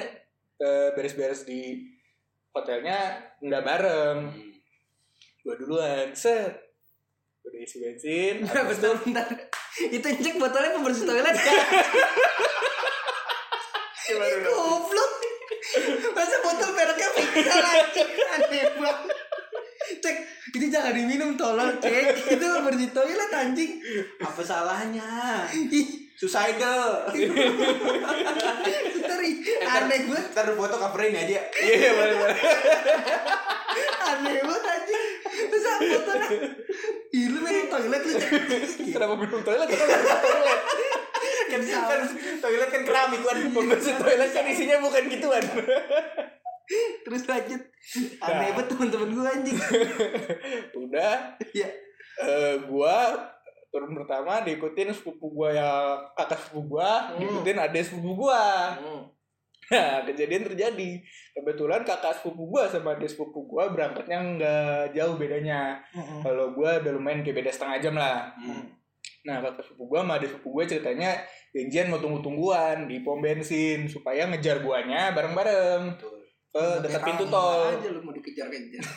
eh, 0.55 0.89
beres-beres 0.91 1.43
di 1.43 1.79
hotelnya 2.51 2.99
nggak 3.39 3.63
bareng 3.63 4.19
gue 5.39 5.55
duluan 5.57 6.11
set 6.11 6.53
udah 7.43 7.59
isi 7.59 7.79
bensin 7.79 8.35
itu 8.71 8.89
bentar. 9.01 9.27
Itu 9.73 10.05
cek 10.05 10.37
botolnya 10.37 10.69
pembersih 10.71 11.03
toilet 11.03 11.33
kan? 11.41 11.57
Goblok. 14.45 15.11
Masa 16.13 16.35
botol 16.39 16.69
mereknya 16.71 17.07
Victor 17.09 17.63
anjing 17.63 18.09
aneh 18.29 18.63
banget. 18.77 19.17
Itu 20.53 20.65
jangan 20.69 20.93
diminum 20.93 21.33
tolong 21.33 21.81
cek. 21.81 22.37
Itu 22.37 22.45
bersih 22.61 22.93
toilet 22.93 23.31
anjing. 23.33 23.81
Apa 24.21 24.41
salahnya? 24.45 25.49
Suicidal. 26.13 27.09
Ntar 29.01 29.19
ih, 29.25 29.35
aneh 29.65 29.99
banget, 30.07 30.25
Ntar 30.29 30.47
foto 30.53 30.75
coverin 30.77 31.17
aja. 31.17 31.41
Iya, 31.57 31.89
boleh, 31.97 32.15
boleh. 32.21 32.37
aneh 34.13 34.33
banget 34.45 34.63
anjing. 34.77 35.03
Terus 35.49 35.65
apa 35.65 35.81
foto? 35.89 36.13
Ih, 37.17 37.25
lu 37.33 37.39
minum 37.41 37.65
toilet 37.73 38.01
lu. 38.05 38.13
Kenapa 38.93 39.13
minum 39.17 39.41
toilet? 39.41 39.67
Kenapa 39.73 40.15
toilet? 40.21 40.61
Kan, 41.49 41.61
kan 41.65 42.01
toilet 42.45 42.69
kan 42.69 42.81
keramik 42.85 43.21
kan. 43.25 43.37
Pembersih 43.49 43.93
toilet 43.97 44.29
kan 44.29 44.45
isinya 44.45 44.77
bukan 44.85 45.09
gituan. 45.09 45.43
Terus 47.13 47.29
lanjut. 47.29 47.61
Aneh 48.19 48.49
banget 48.57 48.67
teman-teman 48.73 49.09
gue 49.13 49.27
anjing. 49.29 49.57
Udah, 50.81 51.13
Iya. 51.53 51.69
eh 52.25 52.55
gua 52.65 53.13
turun 53.69 53.93
pertama 53.93 54.41
diikutin 54.41 54.93
sepupu 54.93 55.29
gua 55.29 55.49
yang 55.49 55.77
kakak 56.13 56.41
sepupu 56.41 56.77
gua, 56.77 57.13
Hmm. 57.13 57.21
diikutin 57.21 57.57
adik 57.57 57.85
sepupu 57.85 58.25
gua. 58.25 58.73
Hmm. 58.73 59.03
Nah, 59.63 60.05
kejadian 60.05 60.45
terjadi. 60.45 61.01
Kebetulan 61.33 61.81
kakak 61.81 62.17
sepupu 62.17 62.49
gua 62.49 62.65
sama 62.65 62.93
adik 62.93 63.09
sepupu 63.09 63.45
gua 63.45 63.69
berangkatnya 63.69 64.17
nggak 64.21 64.81
jauh 64.93 65.17
bedanya. 65.17 65.81
Hmm. 65.89 66.21
Kalau 66.21 66.53
gua 66.53 66.81
udah 66.81 66.91
lumayan 66.93 67.21
kayak 67.21 67.41
beda 67.41 67.51
setengah 67.53 67.77
jam 67.77 67.93
lah. 67.93 68.29
Hmm. 68.37 68.73
Nah, 69.25 69.41
kakak 69.41 69.65
sepupu 69.65 69.85
gua 69.89 70.01
sama 70.01 70.17
adik 70.17 70.29
sepupu 70.33 70.49
gua 70.53 70.65
ceritanya 70.65 71.09
janjian 71.49 71.89
mau 71.89 71.97
tunggu-tungguan 71.97 72.85
di 72.85 73.01
pom 73.01 73.21
bensin 73.21 73.85
supaya 73.85 74.25
ngejar 74.25 74.61
guanya 74.61 75.13
bareng-bareng 75.13 75.97
ke 76.53 76.63
dekat 76.79 76.93
Kayak 76.95 77.07
pintu 77.09 77.25
tol. 77.27 77.65
aja 77.67 77.87
lu 77.89 77.99
mau 77.99 78.13
dikejar-kejar. 78.13 78.85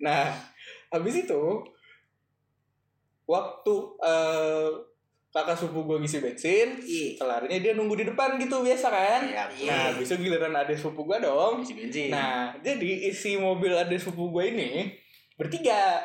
Nah, 0.00 0.32
habis 0.88 1.20
itu 1.20 1.42
waktu 3.24 3.74
eh, 4.00 4.68
kakak 5.30 5.54
sepupu 5.54 5.84
gue 5.86 5.96
ngisi 6.00 6.18
bensin, 6.18 6.68
Iya. 6.80 7.08
kelarnya 7.14 7.58
dia 7.60 7.72
nunggu 7.72 7.94
di 7.94 8.04
depan 8.04 8.34
gitu 8.34 8.64
biasa 8.64 8.88
kan? 8.88 9.20
Iya, 9.22 9.44
Nah, 9.68 9.86
bisa 9.94 10.16
giliran 10.16 10.50
ada 10.50 10.72
sepupu 10.72 11.06
gue 11.06 11.20
dong. 11.20 11.60
Isi 11.60 11.76
bensin. 11.76 12.08
Nah, 12.08 12.56
jadi 12.58 13.06
isi 13.06 13.36
mobil 13.36 13.70
ada 13.70 13.92
sepupu 13.94 14.32
gue 14.32 14.44
ini 14.48 14.70
bertiga. 15.36 16.02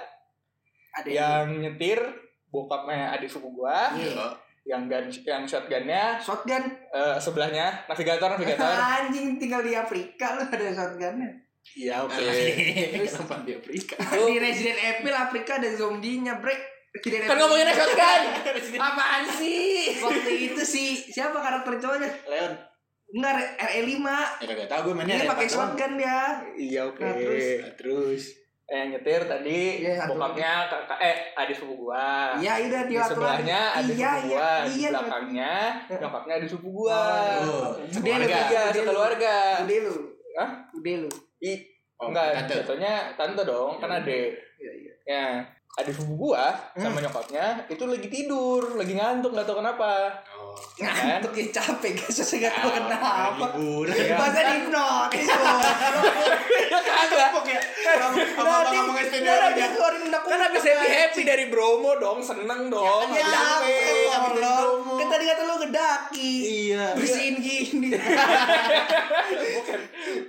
Ada 0.94 1.08
Yang 1.08 1.48
nyetir 1.58 2.00
bokapnya 2.48 3.12
adik 3.12 3.28
sepupu 3.28 3.64
gue, 3.64 3.80
Iya. 4.04 4.36
Yang 4.66 4.90
gun, 4.90 5.06
yang 5.14 5.46
shotgunnya 5.46 6.18
shotgun. 6.18 6.64
eh, 6.90 7.18
sebelahnya 7.18 7.86
navigator 7.86 8.34
navigator. 8.34 8.66
Anjing 8.98 9.38
tinggal 9.38 9.62
di 9.62 9.78
Afrika 9.78 10.36
lu 10.36 10.44
ada 10.44 10.68
shotgunnya. 10.74 11.30
Iya 11.72 12.02
oke. 12.02 12.14
Terus 12.98 13.14
Tempat 13.16 13.42
di 13.42 13.54
Afrika. 13.54 13.94
di 13.98 14.38
Resident 14.38 14.78
Evil 14.78 15.14
Afrika 15.14 15.58
ada 15.58 15.70
zombinya, 15.72 16.38
Brek. 16.38 16.62
Resident 16.92 17.26
Kan 17.26 17.30
Evil. 17.32 17.42
ngomongin 17.42 17.68
shotgun. 17.72 18.22
Apaan 18.86 19.24
sih? 19.32 19.98
Waktu 19.98 20.32
itu 20.50 20.62
si 20.62 20.84
siapa 21.06 21.38
karakter 21.38 21.78
cowoknya? 21.78 22.10
Leon. 22.26 22.54
Enggak 23.06 23.34
RE5. 23.62 24.02
Ya 24.42 24.46
kagak 24.48 24.68
tahu 24.68 24.82
gue 24.90 24.94
mainnya 24.98 25.22
Dia 25.22 25.30
pakai 25.30 25.46
shotgun 25.48 25.94
dia. 25.96 26.42
Iya 26.54 26.82
oke. 26.86 27.02
Nah, 27.02 27.14
terus? 27.14 27.46
Nah, 27.62 27.74
terus. 27.78 28.24
Eh 28.66 28.74
yang 28.74 28.90
nyetir 28.98 29.22
tadi 29.30 29.86
Iya, 29.86 29.94
satu 29.94 30.18
bokapnya 30.18 30.66
kakak 30.66 30.98
eh 30.98 31.16
adik 31.38 31.54
sepupu 31.54 31.86
gua. 31.86 32.34
Iya, 32.42 32.54
udah 32.66 32.82
Di 32.90 32.96
sebelahnya 32.98 33.60
ada 33.78 33.92
iya, 33.94 33.94
sepupu 33.94 34.26
iya, 34.26 34.34
gua, 34.34 34.50
di 34.66 34.74
iya, 34.74 34.90
belakangnya 34.90 35.54
iya. 35.86 35.98
nyokapnya 36.02 36.34
ada 36.42 36.46
sepupu 36.50 36.70
gua. 36.74 37.02
Oh, 37.46 37.70
Gede 37.78 38.10
lu, 38.10 38.26
Keluarga, 38.26 38.42
gede 38.42 38.58
lu. 38.58 38.74
sekeluarga. 38.82 39.36
Gede 39.62 39.78
lu. 39.86 39.96
Hah? 40.34 40.50
Gede 40.74 40.94
lu. 41.06 41.12
I, 41.46 41.52
Oh, 41.96 42.12
enggak, 42.12 42.28
tante. 42.44 42.60
jatuhnya 42.60 42.94
tante 43.16 43.48
dong, 43.48 43.80
kan 43.80 43.88
adek. 43.88 44.36
Iya, 44.60 44.72
iya. 44.84 44.94
Ya, 45.08 45.26
adik 45.80 45.96
sepupu 45.96 46.28
gua 46.28 46.52
sama 46.76 47.00
nyokapnya 47.00 47.56
itu 47.72 47.84
lagi 47.88 48.08
tidur, 48.12 48.76
lagi 48.76 49.00
ngantuk 49.00 49.32
nggak 49.32 49.48
tahu 49.48 49.64
kenapa. 49.64 50.12
Oh. 50.36 50.52
Kan? 50.76 50.92
Ngantuk 50.92 51.32
ya 51.40 51.46
capek 51.56 51.96
guys, 51.96 52.20
saya 52.20 52.48
nggak 52.48 52.56
tahu 52.60 52.72
kenapa. 52.74 53.12
Liburan. 53.32 53.96
Iya. 53.96 54.16
Masa 54.20 54.40
dihipnotis 54.44 55.28
gua. 55.30 55.60
Kagak. 56.90 57.32
Ya. 57.96 58.08
Aja. 59.36 59.54
dia 59.54 59.68
keluarin 59.72 60.02
unek-unek, 60.04 60.32
Kan 60.32 60.40
habis 60.42 60.64
happy 60.64 60.88
happy 60.88 61.22
dari 61.24 61.46
Bromo 61.48 61.92
dong, 61.96 62.20
seneng 62.20 62.68
dong. 62.68 63.08
Ya 63.10 63.24
dari 63.62 64.06
tolong. 64.06 64.34
Bromo. 64.36 64.94
Kan 64.98 65.08
tadi 65.10 65.24
kata 65.26 65.42
lu 65.44 65.56
ngedaki. 65.58 66.32
Iya. 66.68 66.86
Bersihin 66.94 67.36
gini. 67.38 67.90
bukan 69.56 69.80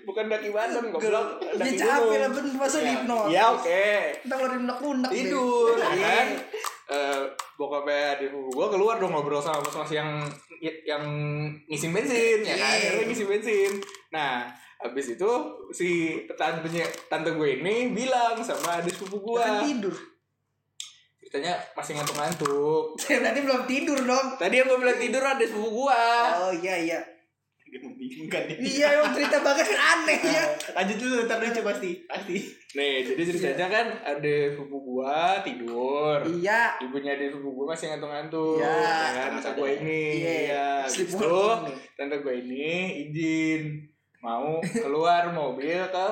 bukan 0.04 0.24
daki 0.28 0.48
badan 0.50 0.84
goblok, 0.88 1.26
Ya 1.56 1.72
capek 1.76 2.16
lah 2.18 2.30
bener 2.30 2.54
masa 2.54 2.76
Ya. 2.76 2.84
dihipnotis. 2.84 3.32
Ya 3.32 3.42
oke. 3.50 3.86
Kita 4.22 4.34
keluarin 4.34 4.62
deh. 4.66 5.10
tidur 5.10 5.76
Iya. 5.76 5.92
kan 5.98 6.28
eh 6.86 7.18
bokapnya 7.58 8.14
adik 8.14 8.30
gue 8.30 8.66
keluar 8.70 8.94
dong 8.96 9.10
ngobrol 9.10 9.42
sama 9.42 9.58
mas-mas 9.58 9.90
yang 9.90 10.22
yang 10.62 11.02
ngisi 11.66 11.90
bensin 11.90 12.46
ya 12.46 12.54
kan 12.54 12.78
Iya. 12.78 13.02
Ngisi 13.02 13.24
bensin 13.26 13.72
nah 14.08 14.46
habis 14.78 15.06
itu 15.10 15.30
si 15.70 15.88
tantenya 16.30 16.82
tante 17.06 17.30
gue 17.30 17.48
ini 17.56 17.90
bilang 17.90 18.36
sama 18.38 18.78
adik 18.78 18.92
sepupu 18.92 19.32
gue 19.32 19.40
Kan 19.40 19.62
tidur. 19.62 19.96
ceritanya 21.18 21.58
masih 21.72 21.92
ngantuk-ngantuk 21.94 22.84
Berarti 23.18 23.40
belum 23.40 23.62
tidur 23.64 23.98
dong. 24.00 24.26
tadi 24.36 24.54
yang 24.56 24.66
gue 24.66 24.78
bilang 24.78 24.96
tidur 24.96 25.20
ada 25.20 25.42
sepupu 25.42 25.68
gue 25.82 26.02
Oh 26.38 26.52
iya 26.54 26.76
iya. 26.78 27.00
Dia 27.66 27.82
membingungkan 27.82 28.46
nih. 28.46 28.56
Iya 28.62 28.86
emang 28.94 29.10
cerita 29.10 29.42
banget 29.42 29.66
aneh 29.74 30.20
ya. 30.22 30.44
Lanjut 30.78 30.96
dulu, 30.96 31.26
ntar 31.26 31.42
lucu 31.42 31.60
pasti. 31.60 31.90
Pasti. 32.06 32.36
nih 32.72 33.02
jadi 33.02 33.20
ceritanya 33.26 33.66
kan 33.66 33.86
ada 34.06 34.34
sepupu 34.52 34.76
gue 34.78 35.18
tidur 35.42 36.18
Iya. 36.30 36.76
ibunya 36.78 37.10
ada 37.10 37.26
sepupu 37.26 37.50
gue 37.56 37.66
masih 37.66 37.86
ngantuk-ngantuk 37.90 38.60
Iya. 38.60 38.70
ya 38.70 39.10
kan 39.18 39.30
tante 39.34 39.50
gue 39.56 39.68
ini 39.74 40.00
Iya. 40.14 40.34
ya 40.46 40.66
Sleep 40.84 41.08
Habis 41.08 41.16
itu, 41.16 41.26
walking 41.26 41.64
nih. 41.66 41.76
tante 41.96 42.16
gue 42.20 42.34
ini 42.36 42.66
izin 43.02 43.62
mau 44.20 44.60
keluar 44.62 45.28
mobil 45.32 45.80
ke 45.90 46.06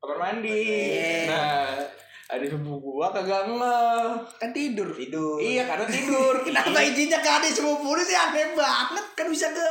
kamar 0.00 0.18
mandi. 0.20 0.64
Iya. 0.92 1.28
Nah, 1.28 1.80
ada 2.28 2.44
sepupu 2.44 3.00
gua 3.00 3.08
kagak 3.12 3.48
ngeh. 3.48 4.08
Kan 4.40 4.50
tidur. 4.52 4.88
Tidur. 4.92 5.40
Iya, 5.40 5.64
karena 5.64 5.86
tidur. 5.88 6.34
Kenapa 6.46 6.78
izinnya 6.84 7.20
ke 7.20 7.30
adik 7.30 7.52
sepupu 7.52 7.96
sih 8.04 8.16
aneh 8.16 8.52
banget 8.52 9.06
kan 9.16 9.26
bisa 9.28 9.48
ke 9.52 9.68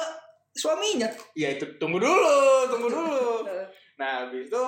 suaminya. 0.53 1.09
Ya 1.33 1.53
itu 1.53 1.65
tunggu 1.77 2.01
dulu, 2.01 2.69
tunggu 2.69 2.87
dulu. 2.89 3.27
Nah, 3.93 4.25
habis 4.25 4.49
itu 4.49 4.63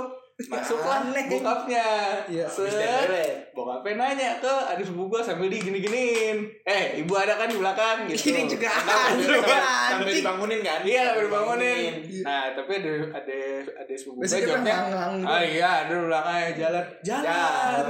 masuklah 0.52 1.00
Aneh. 1.00 1.32
bokapnya. 1.32 1.88
Iya, 2.28 2.46
Set. 2.52 3.56
Bokapnya 3.56 3.96
nanya 3.96 4.30
ke 4.44 4.52
adik 4.68 4.84
sepupu 4.84 5.16
gua 5.16 5.22
sambil 5.24 5.48
di 5.48 5.64
gini-giniin. 5.64 6.44
Eh, 6.68 7.00
ibu 7.00 7.16
ada 7.16 7.40
kan 7.40 7.48
di 7.48 7.56
belakang 7.56 8.04
gitu. 8.12 8.36
Ini 8.36 8.44
juga 8.52 8.68
Sambil. 8.68 9.40
Sampai 9.40 10.14
dibangunin 10.20 10.60
kan? 10.60 10.84
Iya, 10.84 11.02
sambil 11.16 11.24
dibangunin. 11.32 11.94
Iya. 12.04 12.24
Nah, 12.28 12.44
tapi 12.52 12.72
ada 12.84 12.94
ada 13.16 13.40
ada 13.80 13.94
sepupu 13.96 14.20
kan 14.28 14.40
jawabnya, 14.44 14.76
Ah 15.24 15.42
iya, 15.42 15.70
ada 15.88 15.94
di 15.96 16.04
belakangnya 16.04 16.50
jalan. 16.60 16.86
Jalan. 17.00 17.84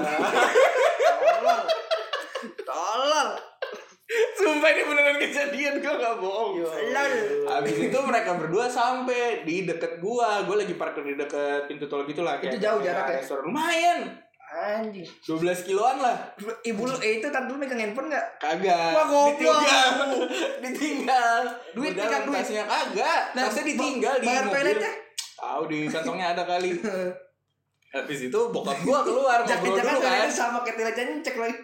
Tolol. 1.25 1.61
Tolol. 2.61 3.29
Sumpah 4.05 4.69
ini 4.69 4.81
beneran 4.85 5.17
kejadian 5.17 5.81
gua 5.81 5.93
gak 5.97 6.15
bohong. 6.21 6.61
Lol. 6.61 7.13
Abis 7.49 7.75
itu 7.81 7.97
mereka 7.99 8.37
berdua 8.37 8.69
sampai 8.69 9.41
di 9.41 9.65
deket 9.65 9.97
gua. 9.97 10.45
Gua 10.45 10.61
lagi 10.61 10.77
parkir 10.77 11.01
di 11.01 11.17
deket 11.17 11.65
pintu 11.65 11.89
tol 11.89 12.05
gitu 12.05 12.21
lah. 12.21 12.37
Itu 12.37 12.53
jauh 12.55 12.79
kayak 12.79 12.93
jaraknya? 12.93 13.17
Restoran 13.19 13.43
lumayan. 13.49 13.99
Anjing. 14.45 15.03
12 15.03 15.67
kiloan 15.67 15.99
lah. 15.99 16.15
Ibu 16.37 16.81
lu 16.85 16.95
eh 17.01 17.19
itu 17.19 17.27
tante 17.27 17.49
lu 17.49 17.57
megang 17.57 17.81
handphone 17.81 18.07
enggak? 18.07 18.23
Kagak. 18.39 18.93
Wah, 18.93 19.05
goblok. 19.09 19.35
Ditinggal. 19.35 19.89
Ditinggal. 20.63 21.41
Duit, 21.75 21.91
Udah, 21.91 22.05
pegang 22.07 22.23
duit. 22.23 22.37
tasnya 22.39 22.63
kagak. 22.63 23.21
Nah, 23.35 23.41
Tasnya 23.49 23.63
ditinggal 23.65 24.15
di 24.21 24.27
bayar 24.29 24.43
mobil. 24.45 24.55
toiletnya? 24.55 24.91
Tahu 25.35 25.61
di 25.67 25.79
kantongnya 25.89 26.27
ada 26.31 26.43
kali. 26.45 26.69
Habis 27.95 28.19
itu 28.27 28.39
bokap 28.53 28.77
gua 28.85 28.99
keluar 29.01 29.39
ngobrol 29.43 29.49
Jangan-jangan 29.49 29.91
dulu 29.91 29.99
kan. 29.99 30.07
toiletnya 30.07 30.31
sama 30.31 30.57
kayak 30.63 30.93
cek 31.25 31.35
lagi. 31.35 31.55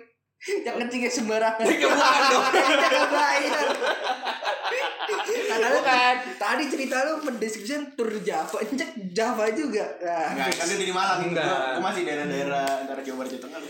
Yang 0.66 0.76
kencingnya 0.80 1.12
sembarangan. 1.12 1.64
Ya, 1.64 1.86
bukan 1.86 2.22
dong. 2.28 2.46
Jangan 2.82 3.10
bayar. 3.12 3.68
Karena 5.22 5.68
Bukan. 5.70 6.16
tadi 6.40 6.64
cerita 6.66 6.96
lu 7.04 7.14
mendeskripsikan 7.22 7.94
tur 7.94 8.10
Java, 8.20 8.58
cek 8.58 9.12
Java 9.12 9.46
juga. 9.52 9.84
Nah, 10.00 10.32
Enggak, 10.34 10.50
kan 10.56 10.66
dia 10.66 10.78
di 10.80 10.90
Malang. 10.90 11.20
Enggak. 11.22 11.46
Gua, 11.46 11.60
gua 11.76 11.84
masih 11.86 12.02
daerah-daerah 12.04 12.66
antara 12.82 13.00
Jawa 13.02 13.18
Barat 13.20 13.32
Jawa 13.32 13.44
Tengah. 13.44 13.62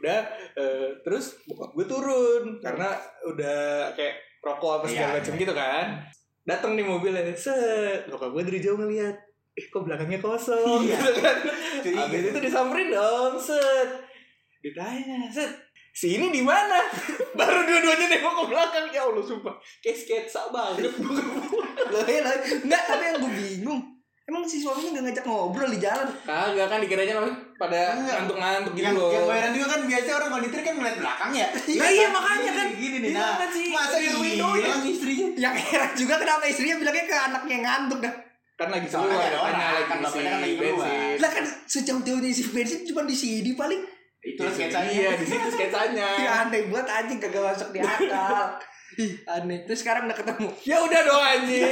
udah 0.00 0.20
eh, 0.54 0.88
terus 1.02 1.36
bokap 1.44 1.76
gue 1.76 1.84
turun 1.84 2.56
karena 2.58 2.88
udah 3.22 3.92
kayak 3.92 4.16
rokok 4.40 4.80
apa 4.80 4.86
segala 4.88 5.12
Iya. 5.12 5.16
macam 5.20 5.32
gitu 5.36 5.52
kan 5.52 5.86
datang 6.42 6.72
di 6.72 6.80
mobilnya 6.80 7.36
set 7.36 8.08
bokap 8.08 8.32
gue 8.32 8.48
dari 8.48 8.58
jauh 8.58 8.80
ngeliat 8.80 9.12
eh 9.52 9.66
kok 9.68 9.84
belakangnya 9.84 10.16
kosong 10.18 10.88
Iya. 10.88 10.96
gitu 10.96 11.20
kan 11.20 11.36
habis 12.00 12.22
itu 12.26 12.38
disamperin 12.40 12.88
dong 12.88 13.36
set 13.36 13.88
ditanya 14.60 15.28
set 15.28 15.52
si 15.92 16.16
ini 16.16 16.30
di 16.30 16.42
mana? 16.42 16.78
Baru 17.38 17.66
dua-duanya 17.66 18.06
nengok 18.08 18.32
ke 18.34 18.44
belakang. 18.50 18.84
Ya 18.90 19.02
allah 19.06 19.24
sumpah. 19.24 19.54
Kayak 19.82 19.96
sketsa 20.00 20.50
banget. 20.50 20.90
Loh, 21.90 22.04
ya 22.14 22.20
lah. 22.24 22.34
Enggak, 22.38 22.82
tapi 22.86 23.02
yang 23.06 23.16
gue 23.22 23.32
bingung. 23.34 23.80
Emang 24.30 24.46
si 24.46 24.62
suaminya 24.62 24.94
nggak 24.94 25.04
ngajak 25.10 25.24
ngobrol 25.26 25.66
di 25.74 25.82
jalan? 25.82 26.06
Kagak 26.22 26.70
kan 26.70 26.78
dikiranya 26.78 27.18
pada 27.58 27.98
ngantuk-ngantuk 27.98 28.78
gitu 28.78 28.86
yang, 28.86 28.94
loh. 28.94 29.10
yang 29.10 29.26
bayaran 29.26 29.50
juga 29.58 29.66
kan 29.74 29.80
biasa 29.90 30.08
orang 30.22 30.30
nyetir 30.38 30.60
kan 30.62 30.74
ngeliat 30.78 30.96
belakang 31.02 31.30
ya? 31.34 31.46
Nah, 31.82 31.90
iya, 31.90 32.06
makanya 32.14 32.52
kan. 32.54 32.66
gini 32.78 32.96
nih 33.02 33.10
Iya 33.10 33.18
nah. 33.18 33.34
kan 33.42 33.48
sih, 33.50 33.66
masa 33.74 33.96
rear 33.98 34.16
window 34.22 34.50
ya. 34.54 34.70
hilang 34.70 34.82
istrinya? 34.86 35.28
Yang 35.34 35.54
heran 35.66 35.90
juga 35.98 36.14
kenapa 36.22 36.42
istrinya 36.46 36.76
bilangnya 36.78 37.04
ke 37.10 37.16
anaknya 37.18 37.52
yang 37.58 37.64
ngantuk 37.66 37.98
dah. 38.06 38.14
Kan 38.54 38.68
lagi 38.70 38.86
keluar 38.86 39.30
orang, 39.34 39.56
lagi 39.58 39.84
kan 39.90 39.98
kan 39.98 40.38
lagi 40.38 40.54
keluar. 40.60 40.88
lah 41.18 41.30
kan 41.34 41.44
sejauh-jauhnya 41.66 42.28
isi 42.30 42.42
bensin 42.54 42.80
cuma 42.86 43.02
di 43.02 43.16
CD 43.18 43.58
paling 43.58 43.82
itu 44.20 44.42
sketsanya 44.44 44.90
Iya, 44.90 45.10
di 45.16 45.24
situ 45.24 45.48
sketsanya. 45.48 46.08
ya 46.24 46.32
aneh 46.44 46.68
buat 46.68 46.84
anjing 46.84 47.16
kagak 47.18 47.40
masuk 47.42 47.72
di 47.72 47.80
akal 47.80 48.52
Ih, 48.92 49.14
aneh 49.24 49.62
terus 49.64 49.80
sekarang 49.80 50.04
udah 50.04 50.18
ketemu 50.18 50.50
Ya 50.60 50.76
udah 50.78 51.00
dong 51.00 51.22
anjir. 51.22 51.70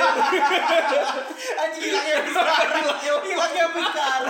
anjing 1.54 1.82
hilangnya 1.84 2.18
besar 2.22 2.66
hilangnya 3.20 3.66
besar 3.68 4.20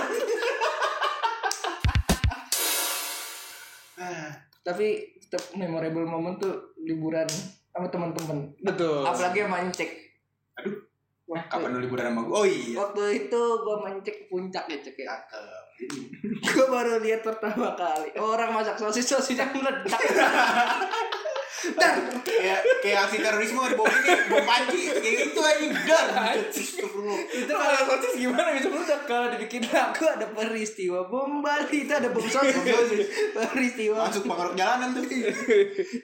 tapi 4.59 4.87
tetap 5.19 5.43
memorable 5.53 6.03
moment 6.03 6.37
tuh 6.37 6.53
liburan 6.79 7.25
sama 7.69 7.87
teman-teman 7.87 8.49
Betul. 8.59 9.01
apalagi 9.01 9.39
Aduh. 9.39 9.53
waktu, 9.53 10.08
kapan 11.29 11.77
lu 11.77 11.79
liburan 11.85 12.09
sama 12.09 12.21
gue 12.25 12.33
oh 12.33 12.45
iya. 12.47 12.75
Waktu 12.81 13.03
itu 13.25 13.41
gua 13.61 13.77
mancek 13.85 14.15
ke 14.17 14.25
puncak 14.33 14.65
ya 14.65 14.77
cek 14.81 14.97
ya 14.97 15.13
gua 16.57 16.65
baru 16.73 16.99
lihat 16.99 17.21
pertama 17.21 17.77
kali. 17.77 18.09
Orang 18.17 18.51
masak 18.51 18.75
sosis 18.81 19.05
sosisnya 19.05 19.47
meledak 19.53 19.93
dan 21.75 21.93
kayak 22.23 22.59
kayak 22.79 22.99
aksi 23.07 23.17
terorisme 23.19 23.59
di 23.67 23.75
bawah 23.75 23.91
ini 23.91 24.11
bom 24.31 24.43
panci 24.47 24.79
kayak 24.95 25.15
gitu 25.27 25.39
anjing 25.43 25.73
dar. 25.83 26.07
Itu 27.35 27.51
Kalau 27.51 27.83
sosis 27.83 28.13
gimana? 28.15 28.49
Bisa 28.55 28.69
meledak? 28.71 29.01
kalau 29.09 29.27
dibikin 29.33 29.63
lagu 29.67 30.05
ada 30.05 30.27
peristiwa 30.31 30.99
bom 31.09 31.41
Bali 31.43 31.83
itu 31.83 31.93
ada 31.93 32.09
bom 32.13 32.23
sosis. 32.23 33.07
Peristiwa. 33.35 34.07
Masuk 34.07 34.23
pengaruh 34.29 34.53
jalanan 34.55 34.95
tuh. 34.95 35.03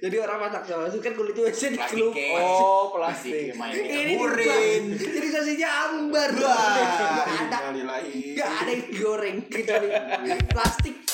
Jadi 0.03 0.15
orang 0.19 0.37
masak 0.49 0.63
sosis 0.67 0.99
kan 0.99 1.13
kulitnya 1.15 1.47
biasanya 1.47 1.69
dikelupas 1.85 2.15
cake. 2.15 2.41
Oh, 2.41 2.83
plastik. 2.95 3.33
ini 3.55 4.13
dibuat. 4.15 4.83
jadi 4.97 5.27
sosisnya 5.29 5.69
ambar. 5.91 6.29
Ada. 6.35 7.57
Gak 8.35 8.49
ada 8.49 8.71
yang 8.71 8.83
digoreng. 8.89 9.37
Kecuali 9.47 9.87
plastik 10.49 11.04